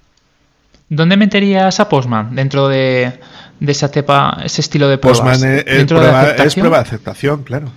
[0.89, 3.13] ¿Dónde meterías a Postman dentro de,
[3.59, 5.21] de esa tepa, ese estilo de pruebas?
[5.21, 7.71] Postman es, prueba, de es prueba de aceptación, claro.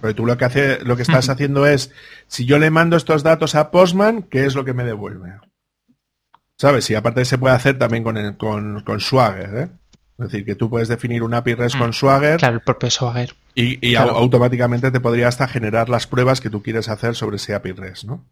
[0.00, 1.92] Porque tú lo que hace, lo que estás haciendo es,
[2.26, 5.34] si yo le mando estos datos a Postman, ¿qué es lo que me devuelve?
[6.58, 6.88] ¿Sabes?
[6.90, 9.68] Y aparte se puede hacer también con, el, con, con Swagger, ¿eh?
[10.18, 11.92] Es decir, que tú puedes definir una API REST con mm.
[11.92, 12.38] Swagger.
[12.38, 13.34] Claro, el propio Swagger.
[13.54, 17.72] Y, automáticamente te podría hasta generar las pruebas que tú quieres hacer sobre ese API
[17.72, 18.24] REST, ¿no?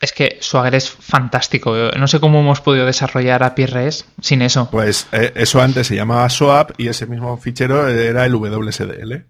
[0.00, 1.74] Es que Swagger es fantástico.
[1.96, 4.68] No sé cómo hemos podido desarrollar API REST sin eso.
[4.70, 9.24] Pues eh, eso antes se llamaba SOAP y ese mismo fichero era el WSDL.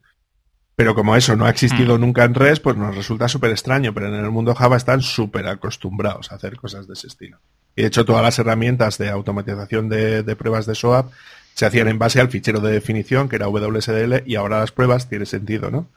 [0.78, 2.00] Pero como eso no ha existido mm.
[2.00, 5.48] nunca en REST, pues nos resulta súper extraño, pero en el mundo Java están súper
[5.48, 7.38] acostumbrados a hacer cosas de ese estilo.
[7.74, 11.10] Y de hecho todas las herramientas de automatización de, pruebas de SOAP
[11.54, 15.08] se hacían en base al fichero de definición, que era WSDL, y ahora las pruebas
[15.08, 15.88] tiene sentido, ¿no?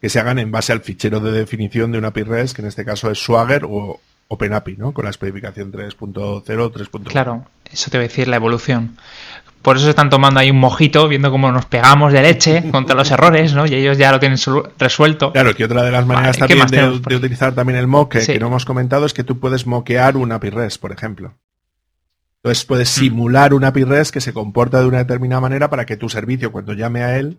[0.00, 2.68] Que se hagan en base al fichero de definición de una API REST, que en
[2.68, 4.92] este caso es Swagger o OpenAPI, ¿no?
[4.94, 7.04] Con la especificación 3.0, 3.1.
[7.04, 8.96] Claro, eso te voy a decir, la evolución.
[9.62, 12.96] Por eso se están tomando ahí un mojito, viendo cómo nos pegamos de leche contra
[12.96, 13.66] los errores, ¿no?
[13.66, 14.38] Y ellos ya lo tienen
[14.78, 15.32] resuelto.
[15.32, 18.64] Claro, que otra de las maneras también de, utilizar también el mock que, no hemos
[18.64, 21.34] comentado es que tú puedes moquear una API REST, por ejemplo.
[22.42, 23.00] Entonces puedes mm.
[23.00, 26.50] simular una API REST que se comporta de una determinada manera para que tu servicio,
[26.50, 27.38] cuando llame a él,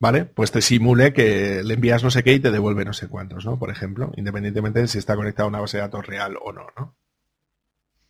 [0.00, 0.24] ¿vale?
[0.24, 3.46] Pues te simule que le envías no sé qué y te devuelve no sé cuántos,
[3.46, 3.58] ¿no?
[3.58, 6.66] Por ejemplo, independientemente de si está conectado a una base de datos real o no,
[6.76, 6.96] ¿no?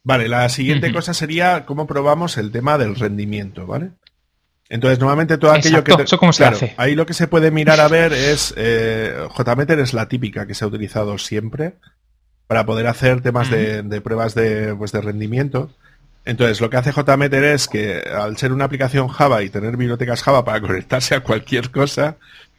[0.06, 3.90] Vale, la siguiente cosa sería cómo probamos el tema del rendimiento, ¿vale?
[4.68, 6.00] Entonces, normalmente todo aquello que...
[6.00, 6.74] ¿Eso cómo se hace?
[6.76, 8.54] Ahí lo que se puede mirar a ver es...
[8.56, 11.74] Eh, JMeter es la típica que se ha utilizado siempre
[12.46, 15.72] para poder hacer temas de, pruebas de, pues, de rendimiento.
[16.24, 20.22] Entonces, lo que hace JMeter es que al ser una aplicación Java y tener bibliotecas
[20.22, 22.14] Java para conectarse a cualquier cosa,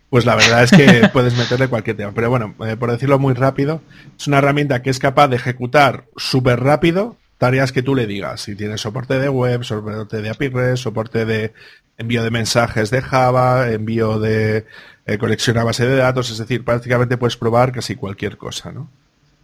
[0.10, 2.12] pues la verdad es que puedes meterle cualquier tema.
[2.14, 3.82] Pero bueno, eh, por decirlo muy rápido,
[4.20, 8.42] es una herramienta que es capaz de ejecutar súper rápido tareas que tú le digas.
[8.42, 11.54] Si tienes soporte de web, soporte de API soporte de
[11.98, 14.66] envío de mensajes de Java, envío de
[15.06, 18.90] eh, conexión a base de datos, es decir, prácticamente puedes probar casi cualquier cosa, ¿no?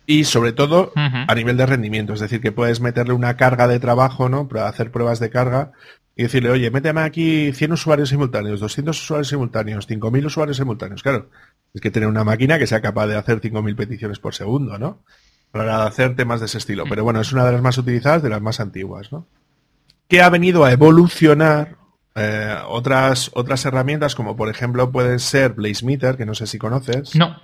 [0.05, 3.79] y sobre todo a nivel de rendimiento, es decir, que puedes meterle una carga de
[3.79, 4.47] trabajo, ¿no?
[4.47, 5.71] Para hacer pruebas de carga
[6.15, 11.01] y decirle, oye, méteme aquí 100 usuarios simultáneos, 200 usuarios simultáneos, 5.000 usuarios simultáneos.
[11.01, 11.29] Claro,
[11.73, 14.99] es que tener una máquina que sea capaz de hacer 5.000 peticiones por segundo, ¿no?
[15.53, 16.83] Para hacer temas de ese estilo.
[16.89, 19.25] Pero bueno, es una de las más utilizadas, de las más antiguas, ¿no?
[20.09, 21.77] Que ha venido a evolucionar
[22.15, 27.15] eh, otras, otras herramientas, como por ejemplo puede ser BlazeMeter, que no sé si conoces.
[27.15, 27.37] No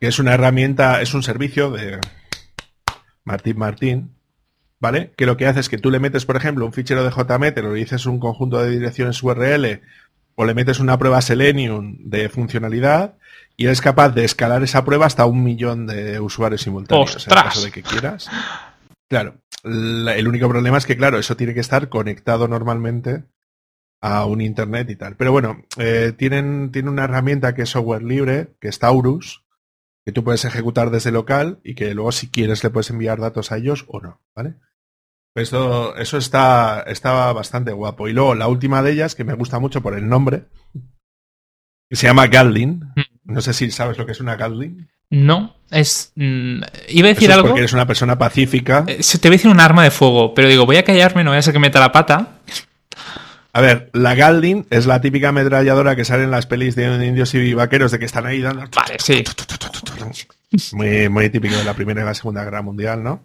[0.00, 1.98] que es una herramienta, es un servicio de
[3.24, 4.14] Martín Martín,
[4.78, 5.12] ¿vale?
[5.16, 7.64] Que lo que hace es que tú le metes, por ejemplo, un fichero de JMeter
[7.64, 9.80] o le dices un conjunto de direcciones URL
[10.34, 13.14] o le metes una prueba Selenium de funcionalidad
[13.56, 17.64] y eres capaz de escalar esa prueba hasta un millón de usuarios simultáneos, en caso
[17.64, 18.28] de que quieras.
[19.08, 23.24] Claro, el único problema es que, claro, eso tiene que estar conectado normalmente
[24.02, 25.16] a un internet y tal.
[25.16, 29.44] Pero bueno, eh, tienen, tiene una herramienta que es software libre, que es Taurus,
[30.04, 33.50] que tú puedes ejecutar desde local y que luego si quieres le puedes enviar datos
[33.52, 34.54] a ellos o no, ¿vale?
[35.34, 38.08] Eso, eso está, está bastante guapo.
[38.08, 40.46] Y luego la última de ellas, que me gusta mucho por el nombre,
[41.90, 42.80] que se llama Gatling.
[43.26, 44.88] No sé si sabes lo que es una Gatling.
[45.10, 46.12] No, es.
[46.16, 47.48] Mm, iba a decir algo.
[47.48, 48.84] Porque eres una persona pacífica.
[48.86, 51.30] Eh, te voy a decir un arma de fuego, pero digo, voy a callarme, no
[51.30, 52.38] voy a ser que meta la pata.
[53.52, 57.34] A ver, la Galdin es la típica ametralladora que sale en las pelis de indios
[57.34, 58.64] y vaqueros de que están ahí dando.
[58.74, 59.24] Vale, sí.
[60.72, 63.24] Muy, muy típico de la Primera y la Segunda Guerra Mundial, ¿no?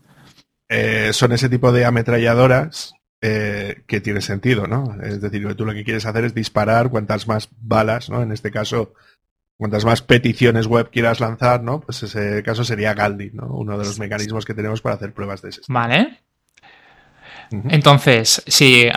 [0.70, 4.96] Eh, son ese tipo de ametralladoras eh, que tiene sentido, ¿no?
[5.04, 8.22] Es decir, tú lo que quieres hacer es disparar cuantas más balas, ¿no?
[8.22, 8.94] En este caso,
[9.62, 11.82] cuantas más peticiones web quieras lanzar, ¿no?
[11.82, 13.46] Pues ese caso sería Galdin, ¿no?
[13.46, 15.62] Uno de los mecanismos que tenemos para hacer pruebas de ese.
[15.68, 16.18] Vale.
[17.70, 18.92] Entonces, si eh,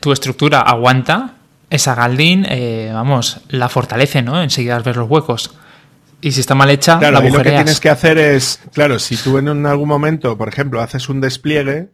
[0.00, 1.34] tu estructura aguanta,
[1.68, 4.42] esa Galdin, eh, vamos, la fortalece, ¿no?
[4.42, 5.54] Enseguida ver los huecos.
[6.22, 9.36] Y si está mal hecha, claro, lo que tienes que hacer es, claro, si tú
[9.36, 11.90] en algún momento, por ejemplo, haces un despliegue,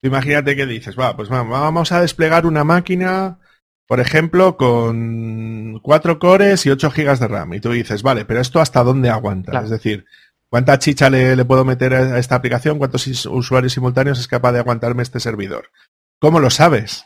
[0.00, 3.38] imagínate que dices, va, pues vamos a desplegar una máquina,
[3.86, 7.54] por ejemplo, con 4 cores y 8 gigas de RAM.
[7.54, 9.60] Y tú dices, vale, pero esto hasta dónde aguanta.
[9.62, 10.06] Es decir,
[10.48, 12.78] ¿Cuánta chicha le, puedo meter a esta aplicación?
[12.78, 15.70] ¿Cuántos usuarios simultáneos es capaz de aguantarme este servidor?
[16.20, 17.04] ¿Cómo lo sabes?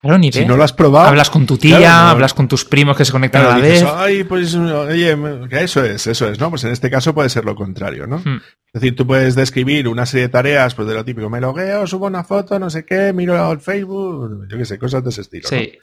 [0.00, 1.08] Claro, ni Si no lo has probado.
[1.08, 3.84] Hablas con tu tía, hablas con tus primos que se conectan a la vez.
[3.96, 5.16] Ay, pues, oye,
[5.50, 6.50] eso es, eso es, ¿no?
[6.50, 8.18] Pues en este caso puede ser lo contrario, ¿no?
[8.18, 8.40] Hmm.
[8.72, 11.86] Es decir, tú puedes describir una serie de tareas, pues de lo típico, me logueo,
[11.86, 15.22] subo una foto, no sé qué, miro el Facebook, yo qué sé, cosas de ese
[15.22, 15.48] estilo.
[15.48, 15.78] Sí.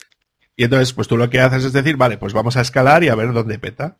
[0.55, 3.09] Y entonces, pues tú lo que haces es decir, vale, pues vamos a escalar y
[3.09, 3.97] a ver dónde peta.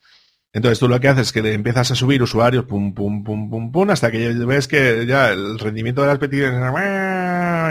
[0.53, 3.49] Entonces tú lo que haces es que le empiezas a subir usuarios, pum, pum, pum,
[3.49, 6.61] pum, pum, hasta que ves que ya el rendimiento de las peticiones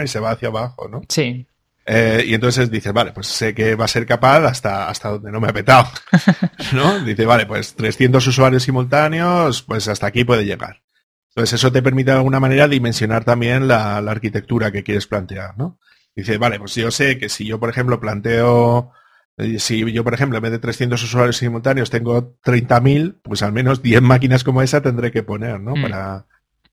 [0.03, 1.01] y se va hacia abajo, ¿no?
[1.09, 1.47] Sí.
[1.85, 5.31] Eh, y entonces dices, vale, pues sé que va a ser capaz hasta, hasta donde
[5.31, 5.87] no me ha petado,
[6.73, 6.99] ¿no?
[6.99, 10.81] Dice, vale, pues 300 usuarios simultáneos, pues hasta aquí puede llegar.
[11.29, 15.57] Entonces eso te permite de alguna manera dimensionar también la, la arquitectura que quieres plantear,
[15.57, 15.79] ¿no?
[16.15, 18.93] Dice, vale, pues yo sé que si yo, por ejemplo, planteo
[19.59, 23.81] si yo, por ejemplo, en vez de 300 usuarios simultáneos tengo 30.000, pues al menos
[23.81, 25.75] 10 máquinas como esa tendré que poner, ¿no?
[25.75, 25.81] Mm.
[25.81, 26.25] Para,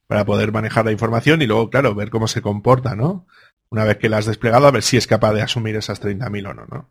[0.07, 3.27] para poder manejar la información y luego, claro, ver cómo se comporta, ¿no?
[3.73, 6.51] Una vez que la has desplegado, a ver si es capaz de asumir esas 30.000
[6.51, 6.91] o no, ¿no?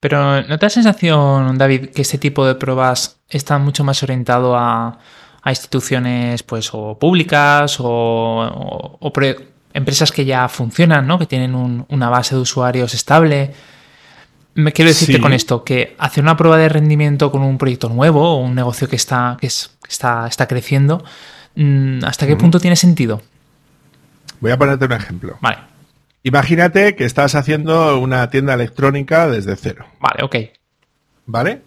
[0.00, 4.56] Pero ¿no te da sensación, David, que este tipo de pruebas está mucho más orientado
[4.56, 4.98] a,
[5.40, 9.12] a instituciones, pues, o públicas o, o,
[9.72, 11.16] empresas que ya funcionan, ¿no?
[11.16, 13.52] Que tienen una base de usuarios estable?
[14.54, 18.32] Me quiero decirte con esto, que hacer una prueba de rendimiento con un proyecto nuevo
[18.32, 21.04] o un negocio que está, que está, está creciendo,
[21.54, 23.22] mm, ¿hasta qué punto tiene sentido?
[24.40, 25.38] Voy a ponerte un ejemplo.
[25.40, 25.75] Vale.
[26.26, 29.86] Imagínate que estás haciendo una tienda electrónica desde cero.
[30.00, 30.36] Vale, ok.
[31.26, 31.62] ¿Vale?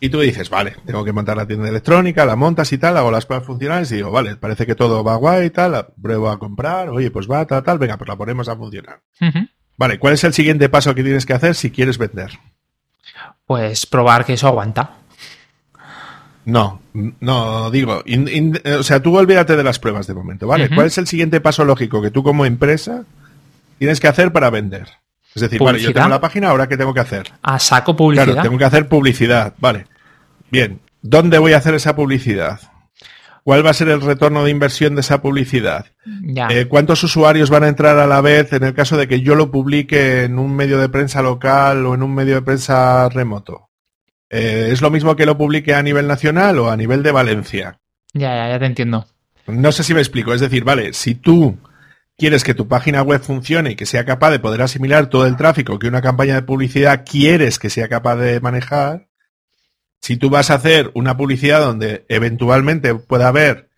[0.00, 3.12] Y tú dices, vale, tengo que montar la tienda electrónica, la montas y tal, hago
[3.12, 6.28] las pruebas funcionales y digo, vale, parece que todo va guay y tal, la pruebo
[6.28, 9.00] a comprar, oye, pues va, tal, tal, venga, pues la ponemos a funcionar.
[9.76, 12.32] Vale, ¿cuál es el siguiente paso que tienes que hacer si quieres vender?
[13.46, 14.96] Pues probar que eso aguanta.
[16.46, 16.82] No,
[17.20, 18.02] no, digo,
[18.76, 20.68] o sea, tú olvídate de las pruebas de momento, ¿vale?
[20.68, 23.04] ¿Cuál es el siguiente paso lógico que tú como empresa
[23.80, 24.88] tienes que hacer para vender?
[25.34, 27.32] Es decir, vale, yo tengo la página, ahora qué tengo que hacer?
[27.40, 28.26] A saco publicidad.
[28.26, 29.86] Claro, tengo que hacer publicidad, vale.
[30.50, 32.60] Bien, ¿dónde voy a hacer esa publicidad?
[33.42, 35.86] ¿Cuál va a ser el retorno de inversión de esa publicidad?
[36.50, 39.34] Eh, ¿Cuántos usuarios van a entrar a la vez en el caso de que yo
[39.34, 43.70] lo publique en un medio de prensa local o en un medio de prensa remoto?
[44.28, 47.80] Eh, ¿Es lo mismo que lo publique a nivel nacional o a nivel de Valencia?
[48.12, 49.06] Ya, ya, ya te entiendo.
[49.46, 50.34] No sé si me explico.
[50.34, 51.56] Es decir, vale, si tú
[52.20, 55.36] quieres que tu página web funcione y que sea capaz de poder asimilar todo el
[55.36, 59.08] tráfico que una campaña de publicidad quieres que sea capaz de manejar,
[60.02, 63.70] si tú vas a hacer una publicidad donde eventualmente pueda haber,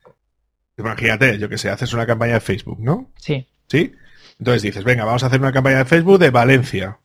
[0.76, 3.12] imagínate, yo que sé, haces una campaña de Facebook, ¿no?
[3.16, 3.46] Sí.
[3.68, 3.92] ¿Sí?
[4.40, 6.98] Entonces dices, venga, vamos a hacer una campaña de Facebook de Valencia.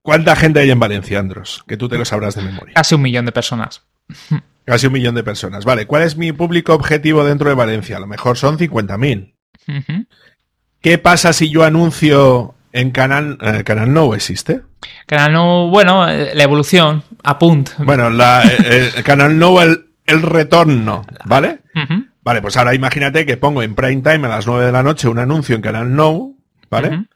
[0.00, 1.62] ¿Cuánta gente hay en Valencia, Andros?
[1.68, 2.74] Que tú te lo sabrás de memoria.
[2.74, 3.82] Casi un millón de personas.
[4.64, 5.66] Casi un millón de personas.
[5.66, 7.98] Vale, ¿cuál es mi público objetivo dentro de Valencia?
[7.98, 9.35] A lo mejor son 50.000.
[10.80, 13.38] ¿Qué pasa si yo anuncio en Canal...
[13.40, 14.62] Eh, ¿Canal No existe?
[15.06, 17.70] Canal No, bueno, eh, la evolución, apunt.
[17.78, 21.60] Bueno, la, eh, Canal No, el, el retorno, ¿vale?
[22.22, 25.08] Vale, pues ahora imagínate que pongo en prime time a las 9 de la noche
[25.08, 26.34] un anuncio en Canal No,
[26.70, 27.06] ¿vale?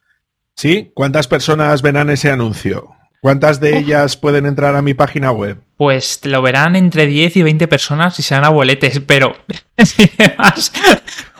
[0.54, 0.90] ¿Sí?
[0.94, 2.90] ¿Cuántas personas verán ese anuncio?
[3.20, 5.58] ¿Cuántas de ellas pueden entrar a mi página web?
[5.76, 9.34] Pues lo verán entre 10 y 20 personas y serán abueletes, pero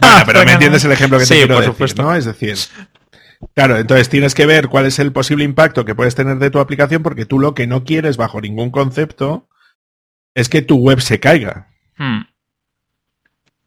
[0.00, 2.14] Bueno, pero me entiendes el ejemplo que te quiero decir, ¿no?
[2.14, 2.56] Es decir,
[3.54, 6.58] claro, entonces tienes que ver cuál es el posible impacto que puedes tener de tu
[6.58, 9.48] aplicación porque tú lo que no quieres bajo ningún concepto
[10.34, 11.68] es que tu web se caiga.
[11.96, 12.22] Hmm.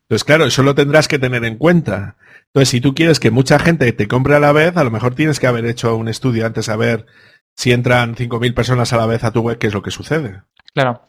[0.04, 2.18] Entonces, claro, eso lo tendrás que tener en cuenta.
[2.48, 5.16] Entonces, si tú quieres que mucha gente te compre a la vez, a lo mejor
[5.16, 7.08] tienes que haber hecho un estudio antes a ver
[7.56, 10.42] si entran 5.000 personas a la vez a tu web, qué es lo que sucede.
[10.74, 11.02] Claro.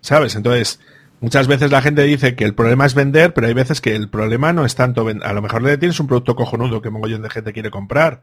[0.00, 0.34] ¿Sabes?
[0.34, 0.80] Entonces,
[1.20, 4.10] muchas veces la gente dice que el problema es vender, pero hay veces que el
[4.10, 5.26] problema no es tanto vender.
[5.26, 8.22] A lo mejor le tienes un producto cojonudo que un mogollón de gente quiere comprar.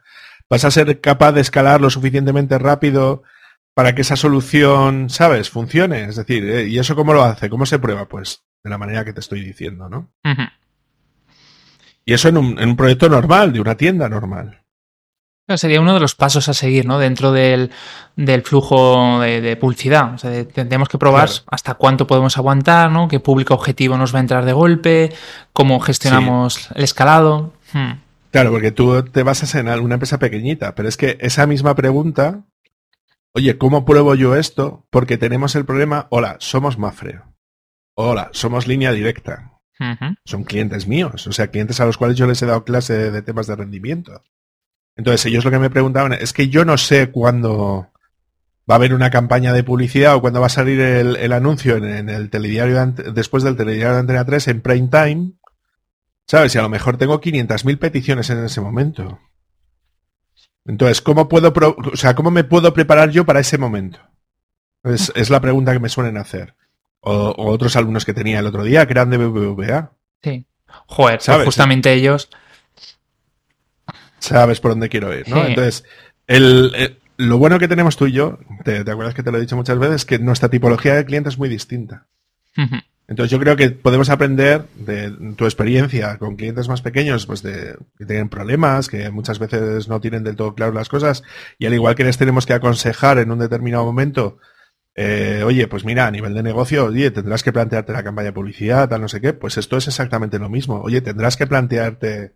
[0.50, 3.24] Vas a ser capaz de escalar lo suficientemente rápido
[3.74, 6.04] para que esa solución, ¿sabes?, funcione.
[6.04, 6.68] Es decir, ¿eh?
[6.68, 7.50] ¿y eso cómo lo hace?
[7.50, 8.08] ¿Cómo se prueba?
[8.08, 10.12] Pues de la manera que te estoy diciendo, ¿no?
[12.06, 14.62] Y eso en un, proyecto normal, de una tienda normal.
[15.58, 16.99] Sería uno de los pasos a seguir, ¿no?
[16.99, 17.72] Dentro del,
[18.43, 20.14] flujo de, publicidad.
[20.14, 23.08] O sea, tendremos que probar hasta cuánto podemos aguantar, ¿no?
[23.08, 25.14] Qué público objetivo nos va a entrar de golpe,
[25.54, 27.54] cómo gestionamos el escalado.
[27.74, 27.93] Hmm.
[28.32, 32.43] Claro, porque tú te basas en una empresa pequeñita, pero es que esa misma pregunta,
[33.34, 34.86] oye, ¿cómo pruebo yo esto?
[34.89, 37.22] Porque tenemos el problema, hola, somos Mafre.
[37.95, 39.52] Hola, somos línea directa.
[40.26, 43.22] Son clientes míos, o sea, clientes a los cuales yo les he dado clase de
[43.24, 44.22] temas de rendimiento.
[44.96, 47.88] Entonces ellos lo que me preguntaban es que yo no sé cuándo
[48.70, 52.10] va a haber una campaña de publicidad o cuándo va a salir el, anuncio en,
[52.10, 55.32] el telediario después del telediario de Antena 3 en prime time.
[56.28, 56.56] ¿Sabes?
[56.56, 59.20] Y a lo mejor tengo 500.000 peticiones en ese momento.
[60.66, 64.00] Entonces, ¿cómo puedo, o sea, cómo me puedo preparar yo para ese momento?
[64.84, 66.56] Es, es la pregunta que me suelen hacer
[67.02, 69.92] o, otros alumnos que tenía el otro día, que eran de BBVA.
[70.24, 70.46] Sí.
[70.88, 71.46] Joder, ¿sabes?
[71.46, 72.30] justamente ellos.
[74.22, 75.45] Sabes por dónde quiero ir, ¿no?
[75.45, 75.84] Entonces,
[76.28, 79.57] el, lo bueno que tenemos tú y yo, te, acuerdas que te lo he dicho
[79.57, 82.07] muchas veces, que nuestra tipología de cliente es muy distinta.
[83.07, 87.76] Entonces yo creo que podemos aprender de tu experiencia con clientes más pequeños, pues de
[87.97, 91.24] que tienen problemas, que muchas veces no tienen del todo claro las cosas,
[91.59, 94.38] y al igual que les tenemos que aconsejar en un determinado momento
[94.95, 98.34] eh, oye, pues mira, a nivel de negocio, oye, tendrás que plantearte la campaña de
[98.34, 100.82] publicidad, tal, no sé qué, pues esto es exactamente lo mismo.
[100.82, 102.34] Oye, tendrás que plantearte,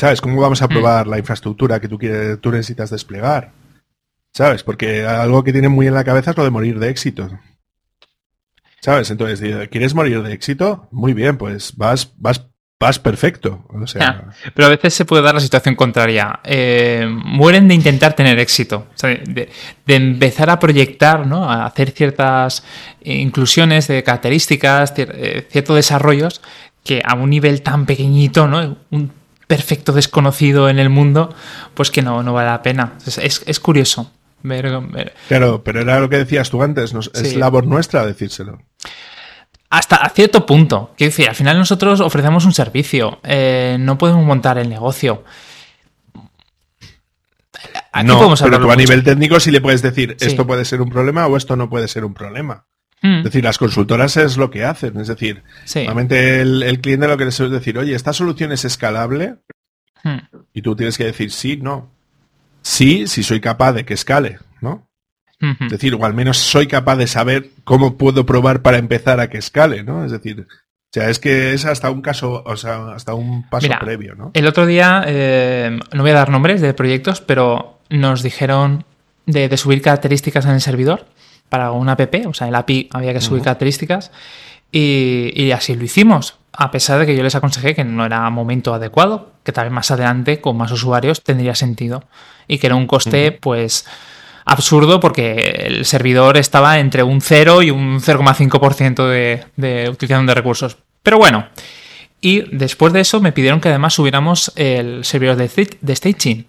[0.00, 0.20] ¿sabes?
[0.20, 0.68] ¿Cómo vamos a mm.
[0.68, 3.52] probar la infraestructura que tú, quieres, tú necesitas desplegar?
[4.32, 4.62] ¿Sabes?
[4.62, 7.28] Porque algo que tienen muy en la cabeza es lo de morir de éxito.
[8.80, 9.10] ¿Sabes?
[9.10, 10.88] Entonces, ¿quieres morir de éxito?
[10.90, 12.46] Muy bien, pues vas, vas
[12.80, 13.66] vas perfecto.
[13.68, 14.32] O sea...
[14.54, 16.40] pero a veces se puede dar la situación contraria.
[16.44, 19.50] Eh, mueren de intentar tener éxito, de,
[19.86, 21.44] empezar a proyectar, ¿no?
[21.44, 22.64] a hacer ciertas
[23.04, 26.40] inclusiones de características, eh, ciertos desarrollos
[26.82, 28.78] que a un nivel tan pequeñito, ¿no?
[28.90, 29.19] un
[29.50, 31.34] perfecto desconocido en el mundo,
[31.74, 32.92] pues que no, no vale la pena.
[33.04, 34.12] Es, curioso.
[35.26, 38.62] Claro, pero era lo que decías tú antes, es labor nuestra decírselo.
[39.68, 40.94] Hasta cierto punto.
[40.96, 43.18] Quiero decir, al final nosotros ofrecemos un servicio.
[43.24, 45.24] Eh, no podemos montar el negocio.
[48.04, 51.26] no, pero tú a nivel técnico sí le puedes decir esto puede ser un problema
[51.26, 52.66] o esto no puede ser un problema.
[53.02, 53.18] Hmm.
[53.18, 54.98] Es decir, las consultoras es lo que hacen.
[55.00, 55.42] Es decir,
[55.74, 59.36] normalmente el, cliente lo que le suele decir, oye, ¿esta solución es escalable?
[60.02, 60.18] Hmm.
[60.52, 61.90] Y tú tienes que decir sí, no.
[62.62, 64.86] Sí, si soy capaz de que escale, ¿no?
[65.40, 69.30] Es decir, o al menos soy capaz de saber cómo puedo probar para empezar a
[69.30, 70.04] que escale, ¿no?
[70.04, 70.46] Es decir,
[70.90, 74.32] o sea, es que es hasta un caso, o sea, hasta un paso previo, ¿no?
[74.34, 78.84] El otro día, eh, no voy a dar nombres de proyectos, pero nos dijeron
[79.24, 81.06] de, subir características en el servidor
[81.50, 84.10] para una app, o sea, el API había que subir características
[84.72, 88.72] y, así lo hicimos, a pesar de que yo les aconsejé que no era momento
[88.72, 92.04] adecuado, que tal vez más adelante con más usuarios tendría sentido
[92.48, 93.84] y que era un coste, pues
[94.44, 100.34] absurdo porque el servidor estaba entre un 0 y un 0,5% de, de utilización de
[100.34, 100.78] recursos.
[101.02, 101.46] Pero bueno,
[102.20, 106.46] y después de eso me pidieron que además subiéramos el servidor de, de staging.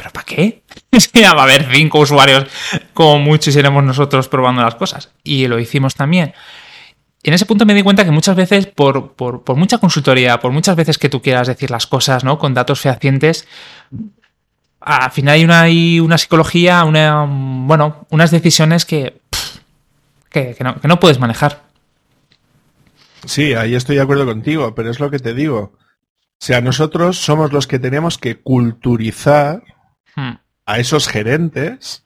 [0.00, 0.62] ¿Pero para qué?
[1.22, 2.46] va a haber cinco usuarios
[2.94, 5.10] como mucho y seremos nosotros probando las cosas.
[5.22, 6.32] Y lo hicimos también.
[7.22, 10.52] en ese punto me di cuenta que muchas veces, por, por, por, mucha consultoría, por
[10.52, 12.38] muchas veces que tú quieras decir las cosas, ¿no?
[12.38, 13.46] Con datos fehacientes,
[14.80, 19.20] al final hay una, hay una psicología, una, bueno, unas decisiones que,
[20.30, 21.64] que, no, puedes manejar.
[23.26, 25.72] Sí, ahí estoy de acuerdo contigo, pero es lo que te digo.
[25.74, 29.62] O sea, nosotros somos los que tenemos que culturizar
[30.16, 30.38] hmm.
[30.66, 32.04] a esos gerentes,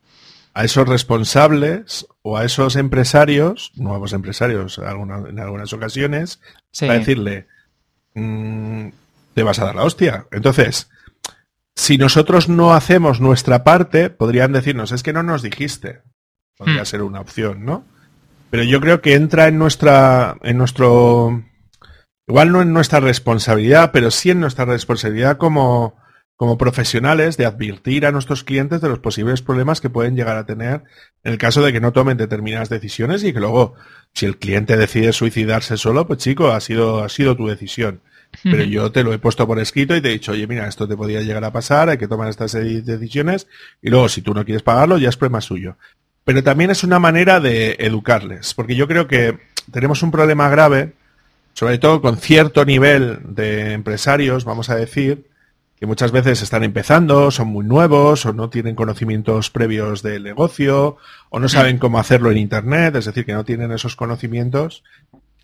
[0.54, 6.40] a esos responsables o a esos empresarios, nuevos empresarios en algunas ocasiones,
[6.78, 7.46] para decirle,
[8.14, 8.88] mm,
[9.34, 10.26] te vas a dar la hostia.
[10.30, 10.88] Entonces,
[11.74, 16.02] si nosotros no hacemos nuestra parte, podrían decirnos, es que no nos dijiste.
[16.56, 16.86] Podría hmm.
[16.86, 17.84] ser una opción, ¿no?
[18.50, 21.42] Pero yo creo que entra en nuestra, en nuestro,
[22.28, 25.96] igual no en nuestra responsabilidad, pero sí en nuestra responsabilidad como,
[26.36, 30.46] como profesionales de advertir a nuestros clientes de los posibles problemas que pueden llegar a
[30.46, 30.82] tener
[31.22, 33.74] en el caso de que no tomen determinadas decisiones y que luego,
[34.12, 38.00] si el cliente decide suicidarse solo, pues chico, ha sido, ha sido tu decisión.
[38.42, 40.88] Pero yo te lo he puesto por escrito y te he dicho, oye, mira, esto
[40.88, 43.46] te podría llegar a pasar, hay que tomar estas decisiones
[43.80, 45.76] y luego si tú no quieres pagarlo ya es problema suyo.
[46.24, 49.38] Pero también es una manera de educarles, porque yo creo que
[49.70, 50.94] tenemos un problema grave,
[51.52, 55.26] sobre todo con cierto nivel de empresarios, vamos a decir,
[55.84, 60.96] que muchas veces están empezando, son muy nuevos o no tienen conocimientos previos del negocio
[61.28, 64.82] o no saben cómo hacerlo en Internet, es decir, que no tienen esos conocimientos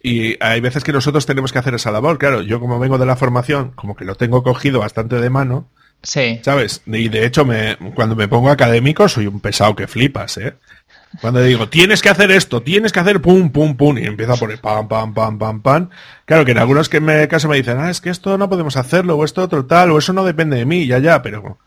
[0.02, 2.16] y hay veces que nosotros tenemos que hacer esa labor.
[2.16, 5.68] Claro, yo como vengo de la formación, como que lo tengo cogido bastante de mano.
[6.02, 6.40] Sí.
[6.42, 6.80] ¿Sabes?
[6.86, 10.54] Y de hecho, me, cuando me pongo académico, soy un pesado que flipas, ¿eh?
[11.20, 14.36] Cuando digo, tienes que hacer esto, tienes que hacer pum, pum, pum, y empieza a
[14.36, 15.90] poner pam, pam, pam, pam, pam.
[16.24, 18.76] Claro que en algunos que me caso me dicen, ah, es que esto no podemos
[18.76, 21.58] hacerlo, o esto otro tal, o eso no depende de mí, ya, ya, pero.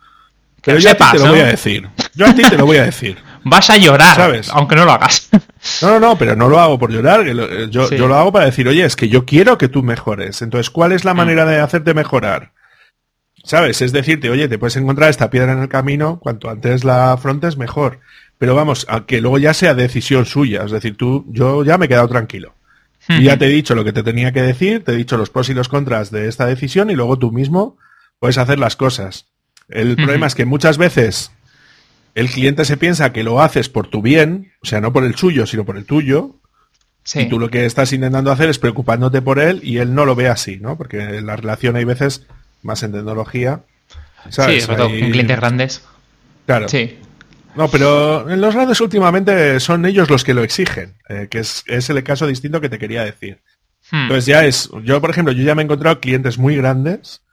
[0.64, 1.90] Pero yo a ti te lo voy a decir.
[2.16, 3.18] Yo a ti te lo voy a decir.
[3.44, 4.50] Vas a llorar, ¿sabes?
[4.50, 5.30] Aunque no lo hagas.
[5.82, 7.26] No, no, no, pero no lo hago por llorar.
[7.26, 10.42] Eh, yo, yo lo hago para decir, oye, es que yo quiero que tú mejores.
[10.42, 11.18] Entonces, ¿cuál es la mm.
[11.18, 12.52] manera de hacerte mejorar?
[13.46, 13.82] ¿Sabes?
[13.82, 17.56] Es decirte, oye, te puedes encontrar esta piedra en el camino, cuanto antes la afrontes,
[17.56, 18.02] mejor.
[18.44, 20.64] Pero vamos, a que luego ya sea decisión suya.
[20.66, 22.54] Es decir, tú, yo ya me he quedado tranquilo.
[23.08, 25.30] Y ya te he dicho lo que te tenía que decir, te he dicho los
[25.30, 27.78] pros y los contras de esta decisión y luego tú mismo
[28.20, 29.28] puedes hacer las cosas.
[29.70, 31.32] El problema es que muchas veces
[32.16, 35.16] el cliente se piensa que lo haces por tu bien, o sea, no por el
[35.16, 36.36] suyo, sino por el tuyo.
[37.14, 40.16] Y tú lo que estás intentando hacer es preocupándote por él y él no lo
[40.16, 40.78] ve así, ¿no?
[40.78, 42.28] Porque la relación hay veces,
[42.62, 43.62] más en tecnología.
[44.28, 45.82] Sí, sobre todo con clientes grandes.
[46.46, 46.68] Claro.
[46.68, 46.98] Sí.
[47.56, 51.64] No, pero en los grandes últimamente son ellos los que lo exigen, eh, que es,
[51.68, 53.42] es, el caso distinto que te quería decir.
[53.92, 54.04] Hmm.
[54.04, 57.24] Entonces ya es, yo por ejemplo, yo ya me he encontrado clientes muy grandes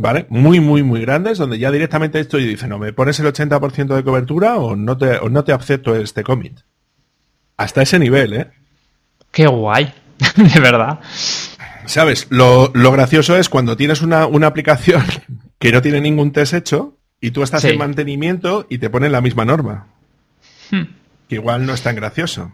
[0.00, 0.26] ¿vale?
[0.30, 3.94] Muy, muy, muy grandes, donde ya directamente esto y dice, no, me pones el 80%
[3.94, 6.60] de cobertura o no te, o no te acepto este commit.
[7.58, 8.50] Hasta ese nivel, ¿eh?
[9.30, 9.92] Qué guay,
[10.36, 11.00] de verdad.
[11.84, 12.26] ¿Sabes?
[12.30, 15.04] Lo, gracioso es cuando tienes una, aplicación
[15.58, 19.20] que no tiene ningún test hecho y tú estás en mantenimiento y te ponen la
[19.20, 19.86] misma norma.
[20.70, 20.84] Hmm.
[21.28, 22.52] Que igual no es tan gracioso.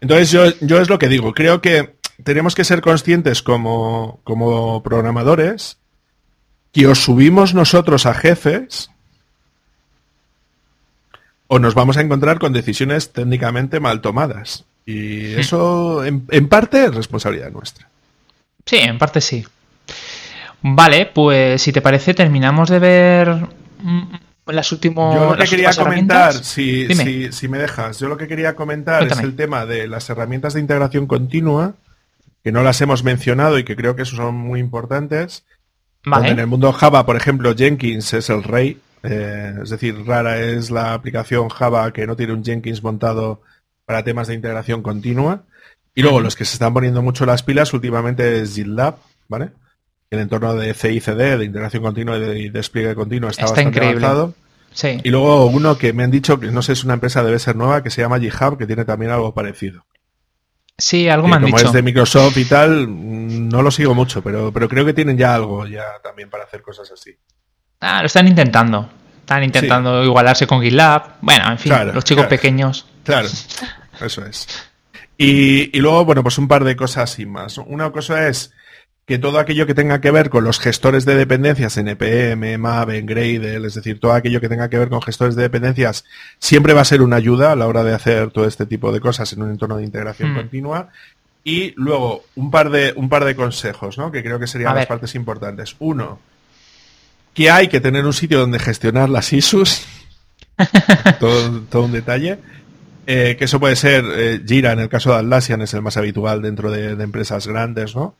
[0.00, 4.82] Entonces yo, yo es lo que digo, creo que tenemos que ser conscientes como, como
[4.82, 5.78] programadores
[6.72, 8.90] que os subimos nosotros a jefes
[11.48, 14.64] o nos vamos a encontrar con decisiones técnicamente mal tomadas.
[14.86, 17.88] Y eso, en, parte, es responsabilidad nuestra.
[18.64, 19.44] Sí, en parte sí.
[20.62, 23.46] Vale, pues si te parece, terminamos de ver
[24.46, 25.14] las últimas.
[25.14, 26.88] Yo lo que quería comentar, si,
[27.32, 30.60] si, me dejas, yo lo que quería comentar es el tema de las herramientas de
[30.60, 31.74] integración continua,
[32.42, 35.44] que no las hemos mencionado y que creo que son muy importantes
[36.04, 38.80] en el mundo Java, por ejemplo, Jenkins es el rey.
[39.02, 43.42] Eh, es decir, rara es la aplicación Java que no tiene un Jenkins montado
[43.84, 45.44] para temas de integración continua.
[45.94, 48.96] Y luego los que se están poniendo mucho las pilas últimamente es GitLab,
[49.28, 49.50] ¿vale?
[50.10, 54.34] El entorno de CICD, de integración continua y de despliegue continuo, está, bastante avanzado.
[54.72, 55.00] Sí.
[55.04, 57.54] Y luego uno que me han dicho que no sé, es una empresa, debe ser
[57.54, 59.86] nueva, que se llama GitHub, que tiene también algo parecido.
[60.76, 61.68] Sí, algo me han como dicho.
[61.68, 62.88] es de Microsoft y tal,
[63.48, 66.62] no lo sigo mucho, pero, pero creo que tienen ya algo ya también para hacer
[66.62, 67.16] cosas así.
[67.80, 68.90] Ah, lo están intentando.
[69.20, 71.18] Están intentando igualarse con GitLab.
[71.20, 72.30] Bueno, en fin, Claro, los chicos claro.
[72.30, 72.84] pequeños.
[73.04, 73.28] Claro,
[74.00, 74.48] eso es.
[75.16, 77.58] Y, y luego, bueno, pues un par de cosas y más.
[77.58, 78.52] Una cosa es
[79.10, 83.66] que todo aquello que tenga que ver con los gestores de dependencias, NPM, Maven, Gradle,
[83.66, 86.04] es decir, todo aquello que tenga que ver con gestores de dependencias,
[86.38, 89.00] siempre va a ser una ayuda a la hora de hacer todo este tipo de
[89.00, 90.36] cosas en un entorno de integración Mm.
[90.36, 90.90] continua.
[91.42, 94.12] Y luego, un par de, un par de consejos, ¿no?
[94.12, 95.74] Que creo que serían las partes importantes.
[95.80, 96.20] Uno,
[97.34, 99.86] que hay que tener un sitio donde gestionar las issues.
[101.18, 102.38] todo, todo un detalle.
[103.08, 105.96] Eh, que eso puede ser eh, Jira, en el caso de Atlassian, es el más
[105.96, 108.14] habitual dentro de, de empresas grandes, ¿no?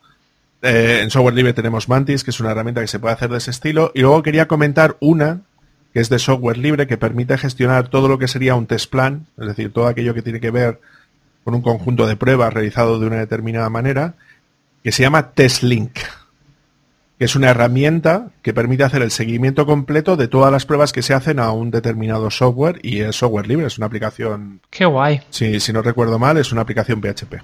[0.63, 3.39] Eh, en software libre tenemos Mantis, que es una herramienta que se puede hacer de
[3.39, 3.93] ese estilo.
[3.95, 5.41] Y luego quería comentar una,
[5.93, 9.27] que es de software libre, que permite gestionar todo lo que sería un test plan,
[9.39, 10.81] es decir, todo aquello que tiene que ver
[11.45, 14.15] con un conjunto de pruebas realizado de una determinada manera,
[14.85, 15.93] que se llama TestLink,
[17.19, 21.03] que es una herramienta que permite hacer el seguimiento completo de todas las pruebas que
[21.03, 25.23] se hacen a un determinado software y es software libre, es una aplicación Qué guay.
[25.31, 27.43] si, si no recuerdo mal, es una aplicación PHP.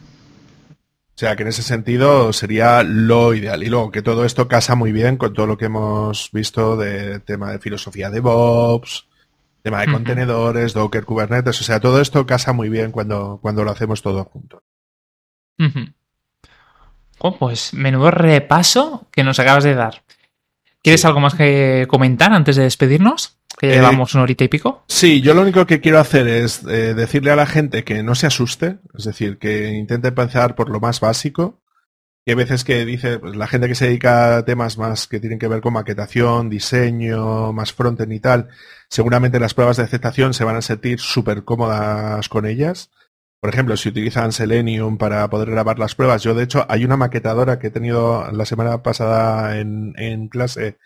[1.17, 3.63] O sea que en ese sentido sería lo ideal.
[3.63, 7.21] Y luego que todo esto casa muy bien con todo lo que hemos visto de
[7.21, 9.07] tema de filosofía de DevOps,
[9.63, 11.59] tema de contenedores, Docker, Kubernetes.
[11.59, 14.63] O sea, todo esto casa muy bien cuando, cuando lo hacemos todo junto.
[17.19, 20.03] Oh, pues menudo repaso que nos acabas de dar.
[20.83, 21.07] ¿Quieres Sí.
[21.07, 23.39] algo más que comentar antes de despedirnos?
[23.59, 24.85] Que Eh, llevamos una horita y pico.
[24.89, 28.15] Sí, yo lo único que quiero hacer es eh, decirle a la gente que no
[28.15, 31.63] se asuste, es decir, que intente empezar por lo más básico.
[32.25, 35.21] Que hay veces que dice, pues, la gente que se dedica a temas más que
[35.21, 38.49] tienen que ver con maquetación, diseño, más frontend y tal,
[38.91, 42.91] seguramente las pruebas de aceptación se van a sentir súper cómodas con ellas.
[43.41, 46.97] Por ejemplo, si utilizan Selenium para poder grabar las pruebas, yo de hecho hay una
[46.97, 50.79] maquetadora que he tenido la semana pasada en, en clase,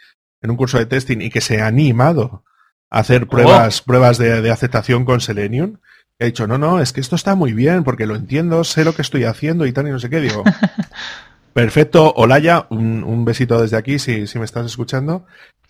[0.43, 2.45] en un curso de testing, y que se ha animado
[2.91, 5.77] hacer pruebas, pruebas de, de aceptación con Selenium.
[6.19, 8.95] He dicho, no, no, es que esto está muy bien, porque lo entiendo, sé lo
[8.95, 10.21] que estoy haciendo y tal, y no sé qué.
[10.21, 10.45] Digo,
[11.55, 15.25] perfecto, Olaya, un, un besito desde aquí, si, si me estás escuchando.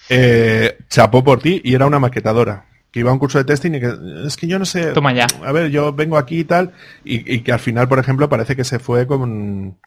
[0.09, 3.75] Eh, chapó por ti y era una maquetadora que iba a un curso de testing
[3.75, 3.93] y que
[4.27, 5.27] es que yo no sé, Toma ya.
[5.45, 6.73] a ver, yo vengo aquí y tal,
[7.05, 9.79] y, y que al final, por ejemplo, parece que se fue con,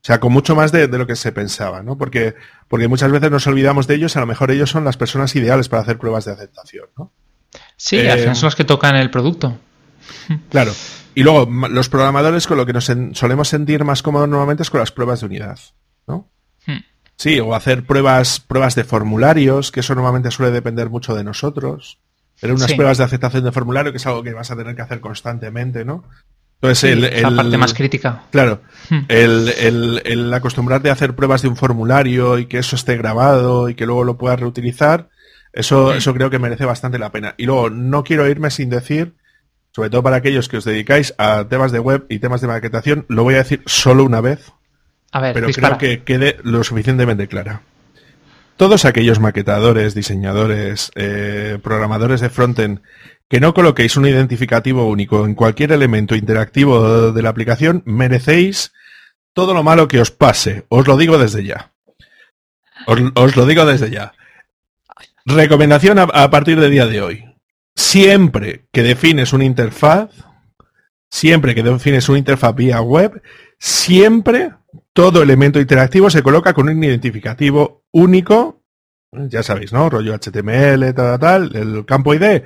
[0.00, 1.98] o sea, con mucho más de, de lo que se pensaba, ¿no?
[1.98, 2.34] Porque,
[2.68, 5.68] porque muchas veces nos olvidamos de ellos, a lo mejor ellos son las personas ideales
[5.68, 7.12] para hacer pruebas de aceptación, ¿no?
[7.76, 9.58] Sí, eh, al final son los que tocan el producto.
[10.50, 10.72] Claro.
[11.14, 14.80] Y luego, los programadores con lo que nos solemos sentir más cómodos normalmente es con
[14.80, 15.58] las pruebas de unidad,
[16.06, 16.28] ¿no?
[16.66, 16.78] Hmm.
[17.16, 21.98] Sí, o hacer pruebas, pruebas de formularios, que eso normalmente suele depender mucho de nosotros.
[22.40, 22.76] Pero unas Sí.
[22.76, 25.84] pruebas de aceptación de formulario, que es algo que vas a tener que hacer constantemente,
[25.84, 26.04] ¿no?
[26.60, 28.22] Entonces, Sí, el, es la parte más crítica.
[28.30, 29.04] Claro, Hmm.
[29.08, 33.74] el, el, acostumbrarte a hacer pruebas de un formulario y que eso esté grabado y
[33.74, 35.10] que luego lo puedas reutilizar,
[35.52, 37.34] eso, eso creo que merece bastante la pena.
[37.36, 39.12] Y luego, no quiero irme sin decir,
[39.72, 43.04] sobre todo para aquellos que os dedicáis a temas de web y temas de maquetación,
[43.08, 44.52] lo voy a decir solo una vez,
[45.12, 45.76] A ver, pero dispara.
[45.76, 47.60] creo que quede lo suficientemente clara.
[48.58, 52.80] Todos aquellos maquetadores, diseñadores, eh, programadores de frontend,
[53.28, 58.72] que no coloquéis un identificativo único en cualquier elemento interactivo de la aplicación, merecéis
[59.32, 60.66] todo lo malo que os pase.
[60.70, 61.70] Os lo digo desde ya.
[63.14, 64.14] Os, lo digo desde ya.
[65.24, 67.24] Recomendación a, a partir del día de hoy.
[67.76, 70.10] Siempre que defines una interfaz,
[71.08, 73.22] siempre que defines una interfaz vía web,
[73.60, 74.50] siempre
[74.98, 78.64] todo elemento interactivo se coloca con un identificativo único.
[79.12, 79.88] Ya sabéis, ¿no?
[79.88, 82.42] Rollo HTML, tal, tal, el campo ID.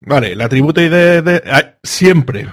[0.00, 2.48] Vale, el atributo ID de, ah, siempre.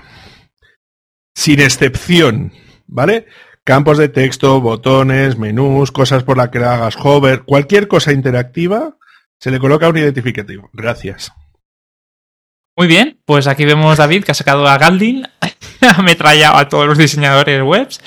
[1.35, 2.53] Sin excepción.
[2.85, 3.26] ¿Vale?
[3.63, 8.97] Campos de texto, botones, menús, cosas por las que hagas hover, cualquier cosa interactiva,
[9.39, 10.69] se le coloca un identificativo.
[10.73, 11.31] Gracias.
[12.77, 15.26] Muy bien, pues aquí vemos David que ha sacado a Galdin,
[15.88, 18.01] ha ametrallado a todos los diseñadores webs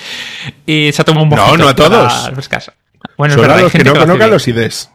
[0.66, 2.26] y se ha tomado un No, mojito no a todos.
[2.28, 2.72] refrescarse.
[3.16, 4.90] Bueno, es Solo verdad, a los que no conozcan los IDs.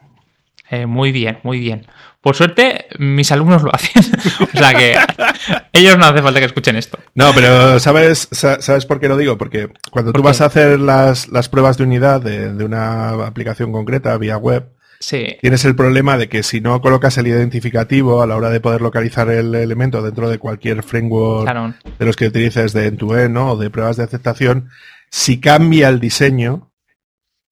[0.69, 1.85] Eh, muy bien, muy bien.
[2.21, 4.03] Por suerte, mis alumnos lo hacen.
[4.53, 4.95] o sea que
[5.73, 6.97] ellos no hace falta que escuchen esto.
[7.15, 9.37] No, pero ¿sabes, sa- ¿sabes por qué lo digo?
[9.37, 13.11] Porque cuando ¿Por tú vas a hacer las, las pruebas de unidad de, de una
[13.25, 14.67] aplicación concreta vía web,
[14.99, 18.59] Sí, tienes el problema de que si no colocas el identificativo a la hora de
[18.59, 21.75] poder localizar el elemento dentro de cualquier framework claro.
[21.99, 23.51] de los que utilices de end-to-end ¿no?
[23.51, 24.69] o de pruebas de aceptación,
[25.11, 26.71] si cambia el diseño,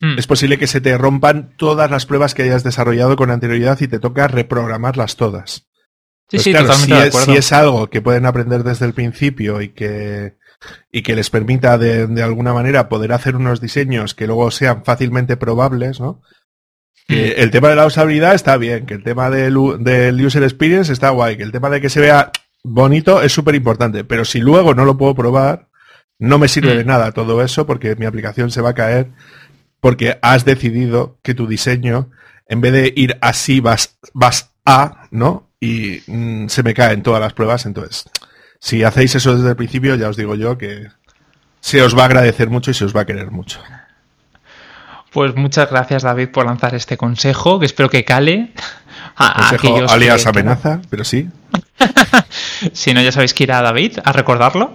[0.01, 3.79] Mm, es posible que se te rompan todas las pruebas que hayas desarrollado con anterioridad
[3.79, 5.67] y te toca reprogramarlas todas.
[6.27, 7.31] Sí, pues sí, totalmente de acuerdo.
[7.31, 10.37] si es algo que pueden aprender desde el principio y que
[10.91, 15.37] y que les permita de, alguna manera poder hacer unos diseños que luego sean fácilmente
[15.37, 16.21] probables, ¿no?
[17.07, 17.41] Que mm.
[17.41, 21.37] el tema de la usabilidad está bien, que el tema del, user experience está guay,
[21.37, 22.31] que el tema de que se vea
[22.63, 25.67] bonito es súper importante, pero si luego no lo puedo probar,
[26.17, 26.87] no me sirve de mm.
[26.87, 29.11] nada todo eso porque mi aplicación se va a caer
[29.79, 32.09] porque has decidido que tu diseño,
[32.47, 35.51] en vez de ir así, vas, vas a, ¿no?
[35.59, 38.05] Y mm, se me caen todas las pruebas, entonces
[38.59, 40.87] si hacéis eso desde el principio, ya os digo yo que
[41.59, 43.59] se os va a agradecer mucho y se os va a querer mucho.
[45.15, 48.49] Pues muchas gracias David por lanzar este consejo, que espero que cale.
[49.15, 51.29] A, consejo alias amenaza, pero sí.
[52.73, 54.73] si no, ya sabéis que ir a David a recordarlo.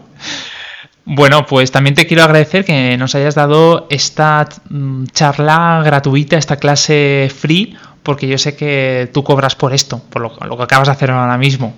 [1.05, 6.57] Bueno, pues también te quiero agradecer que nos hayas dado esta mm, charla gratuita, esta
[6.57, 10.89] clase free, porque yo sé que tú cobras por esto, por lo, lo que acabas
[10.89, 11.75] de hacer ahora mismo.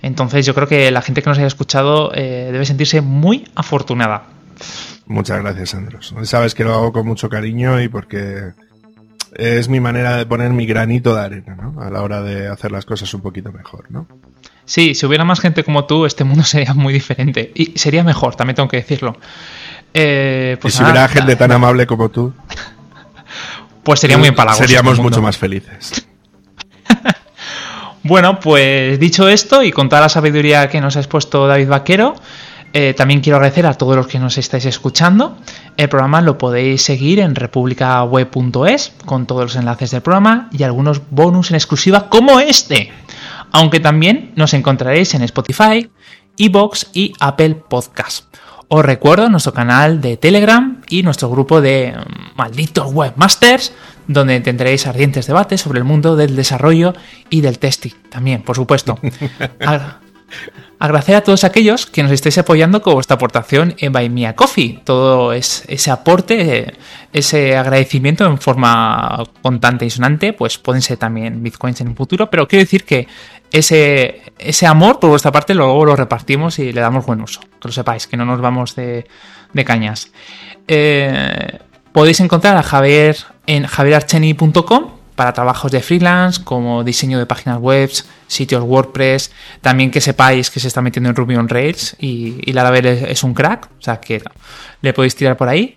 [0.00, 4.22] Entonces yo creo que la gente que nos haya escuchado eh, debe sentirse muy afortunada.
[5.08, 6.14] Muchas gracias, Andros.
[6.24, 8.52] Sabes que lo hago con mucho cariño y porque
[9.34, 11.80] es mi manera de poner mi granito de arena, ¿no?
[11.82, 14.06] A la hora de hacer las cosas un poquito mejor, ¿no?
[14.66, 17.50] Sí, si hubiera más gente como tú, este mundo sería muy diferente.
[17.54, 19.16] Y sería mejor, también tengo que decirlo.
[19.94, 22.34] Eh, pues y si hubiera gente tan amable como tú,
[23.82, 24.62] pues sería muy empalagoso.
[24.62, 26.06] Seríamos este mucho más felices.
[28.04, 32.14] Bueno, pues dicho esto y con toda la sabiduría que nos ha expuesto David Vaquero,
[32.72, 35.38] eh, también quiero agradecer a todos los que nos estáis escuchando.
[35.76, 41.00] El programa lo podéis seguir en republicaweb.es con todos los enlaces del programa y algunos
[41.10, 42.92] bonus en exclusiva como este.
[43.52, 45.90] Aunque también nos encontraréis en Spotify,
[46.36, 48.26] Evox y Apple Podcast.
[48.70, 53.72] Os recuerdo nuestro canal de Telegram y nuestro grupo de mm, malditos webmasters,
[54.06, 56.92] donde tendréis ardientes debates sobre el mundo del desarrollo
[57.30, 58.98] y del testing también, por supuesto.
[60.80, 64.80] Agradecer a todos aquellos que nos estéis apoyando con vuestra aportación en Buy Me Coffee.
[64.84, 66.74] Todo es, ese aporte,
[67.12, 72.30] ese agradecimiento en forma contante y sonante, pues pueden ser también bitcoins en un futuro.
[72.30, 73.08] Pero quiero decir que
[73.50, 77.40] ese, ese amor por vuestra parte luego lo repartimos y le damos buen uso.
[77.40, 79.06] Que lo sepáis, que no nos vamos de,
[79.64, 80.12] cañas.
[80.68, 81.58] Eh,
[81.92, 87.90] podéis encontrar a Javier en javierarcheni.com para trabajos de freelance como diseño de páginas web,
[88.28, 92.52] sitios WordPress, también que sepáis que se está metiendo en Ruby on Rails y, y
[92.52, 94.22] Laravel es, un crack, o sea que
[94.80, 95.76] le podéis tirar por ahí.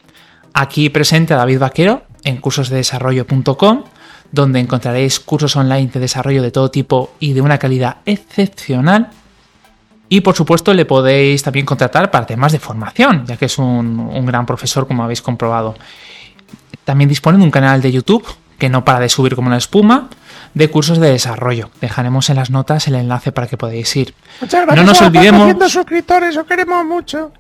[0.54, 3.86] Aquí presente a David Vaquero en cursosdedesarrollo.com
[4.32, 9.10] donde encontraréis cursos online de desarrollo de todo tipo y de una calidad excepcional.
[10.08, 14.00] Y por supuesto le podéis también contratar para temas de formación, ya que es un,
[14.00, 15.74] un gran profesor como habéis comprobado.
[16.84, 18.24] También dispone de un canal de YouTube
[18.62, 20.08] que no para de subir como la espuma,
[20.54, 21.72] de cursos de desarrollo.
[21.82, 24.14] Dejaremos en las notas el enlace para que podáis ir.
[24.40, 25.72] Muchas gracias no nos olvidemos.
[25.72, 27.32] suscriptores, os queremos mucho.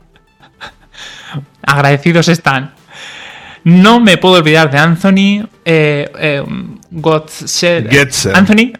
[1.61, 2.73] Agradecidos están.
[3.63, 6.43] No me puedo olvidar de Anthony eh, eh,
[8.33, 8.73] Anthony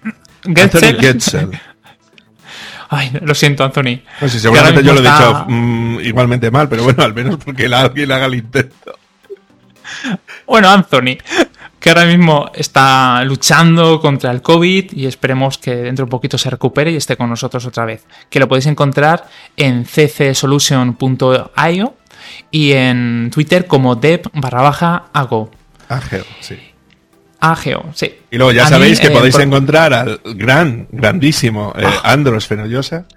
[1.00, 1.52] Getzel.
[2.90, 4.02] Ay, lo siento, Anthony.
[4.28, 8.26] seguramente yo lo he dicho mm, igualmente mal, pero bueno, al menos porque alguien haga
[8.26, 8.98] el intento.
[10.48, 11.18] Bueno, Anthony,
[11.82, 16.38] que ahora mismo está luchando contra el COVID y esperemos que dentro de un poquito
[16.38, 18.06] se recupere y esté con nosotros otra vez.
[18.30, 19.28] Que lo podéis encontrar
[19.58, 21.96] en ccsolution.io
[22.52, 25.50] y en Twitter como dev barra baja ago.
[25.90, 26.60] Ageo, sí.
[27.40, 28.14] Ageo, sí.
[28.30, 32.12] Y luego ya sabéis que eh, podéis encontrar al gran, grandísimo eh, ah.
[32.12, 33.08] Andros Fenollosa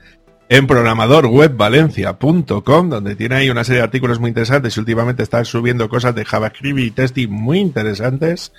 [0.48, 5.88] en programadorwebvalencia.com, donde tiene ahí una serie de artículos muy interesantes y últimamente está subiendo
[5.88, 8.52] cosas de JavaScript y testing muy interesantes,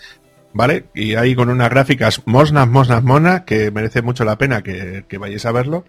[0.54, 0.86] ¿vale?
[0.94, 5.18] Y ahí con unas gráficas mosnas, mosnas, monas, que merece mucho la pena que, que
[5.18, 5.86] vayáis a verlo.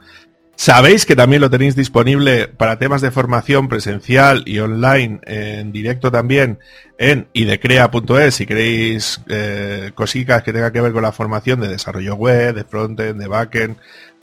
[0.56, 6.10] Sabéis que también lo tenéis disponible para temas de formación presencial y online en directo
[6.10, 6.59] también
[6.98, 12.14] en idecrea.es si queréis eh, cositas que tengan que ver con la formación de desarrollo
[12.14, 13.77] web, de frontend, de backend,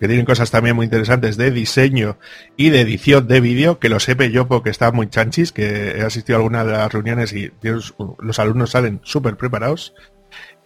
[0.03, 2.17] que tienen cosas también muy interesantes de diseño
[2.57, 6.01] y de edición de vídeo, que lo sepa yo porque está muy chanchis, que he
[6.01, 9.93] asistido a algunas de las reuniones y los alumnos salen súper preparados.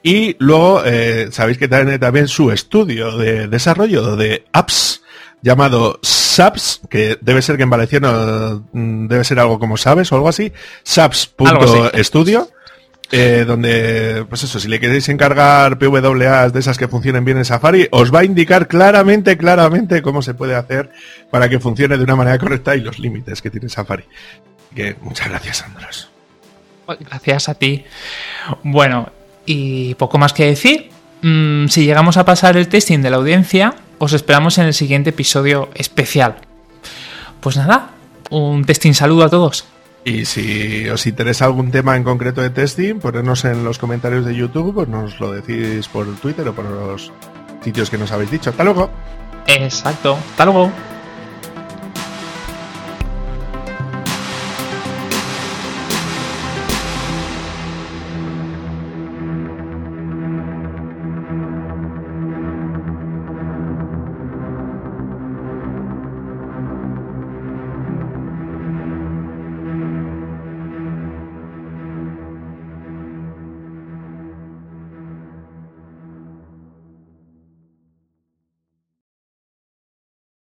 [0.02, 5.04] Y luego eh, sabéis que tiene también su estudio de desarrollo de apps
[5.44, 10.16] llamado SAPS, que debe ser que en valenciano mm, debe ser algo como sabes o
[10.16, 10.52] algo así,
[10.82, 12.50] saps.studio.
[13.12, 17.46] Eh, donde, pues eso, si le queréis encargar PWAs de esas que funcionen bien en
[17.46, 20.92] Safari, os va a indicar claramente, claramente cómo se puede hacer
[21.32, 24.04] para que funcione de una manera correcta y los límites que tiene Safari.
[25.02, 26.10] Muchas gracias, Andrés.
[27.00, 27.86] Gracias a ti.
[28.64, 29.10] Bueno,
[29.46, 30.90] y poco más que decir.
[31.22, 35.10] Mm, si llegamos a pasar el testing de la audiencia, os esperamos en el siguiente
[35.10, 36.36] episodio especial.
[37.40, 37.92] Pues nada,
[38.30, 39.66] un testing saludo a todos.
[40.08, 44.34] Y si os interesa algún tema en concreto de testing, ponernos en los comentarios de
[44.34, 47.12] YouTube, pues nos lo decís por Twitter o por los
[47.62, 48.52] sitios que nos habéis dicho.
[48.52, 48.90] Hasta luego.
[49.48, 50.18] Exacto.
[50.32, 50.72] Hasta luego.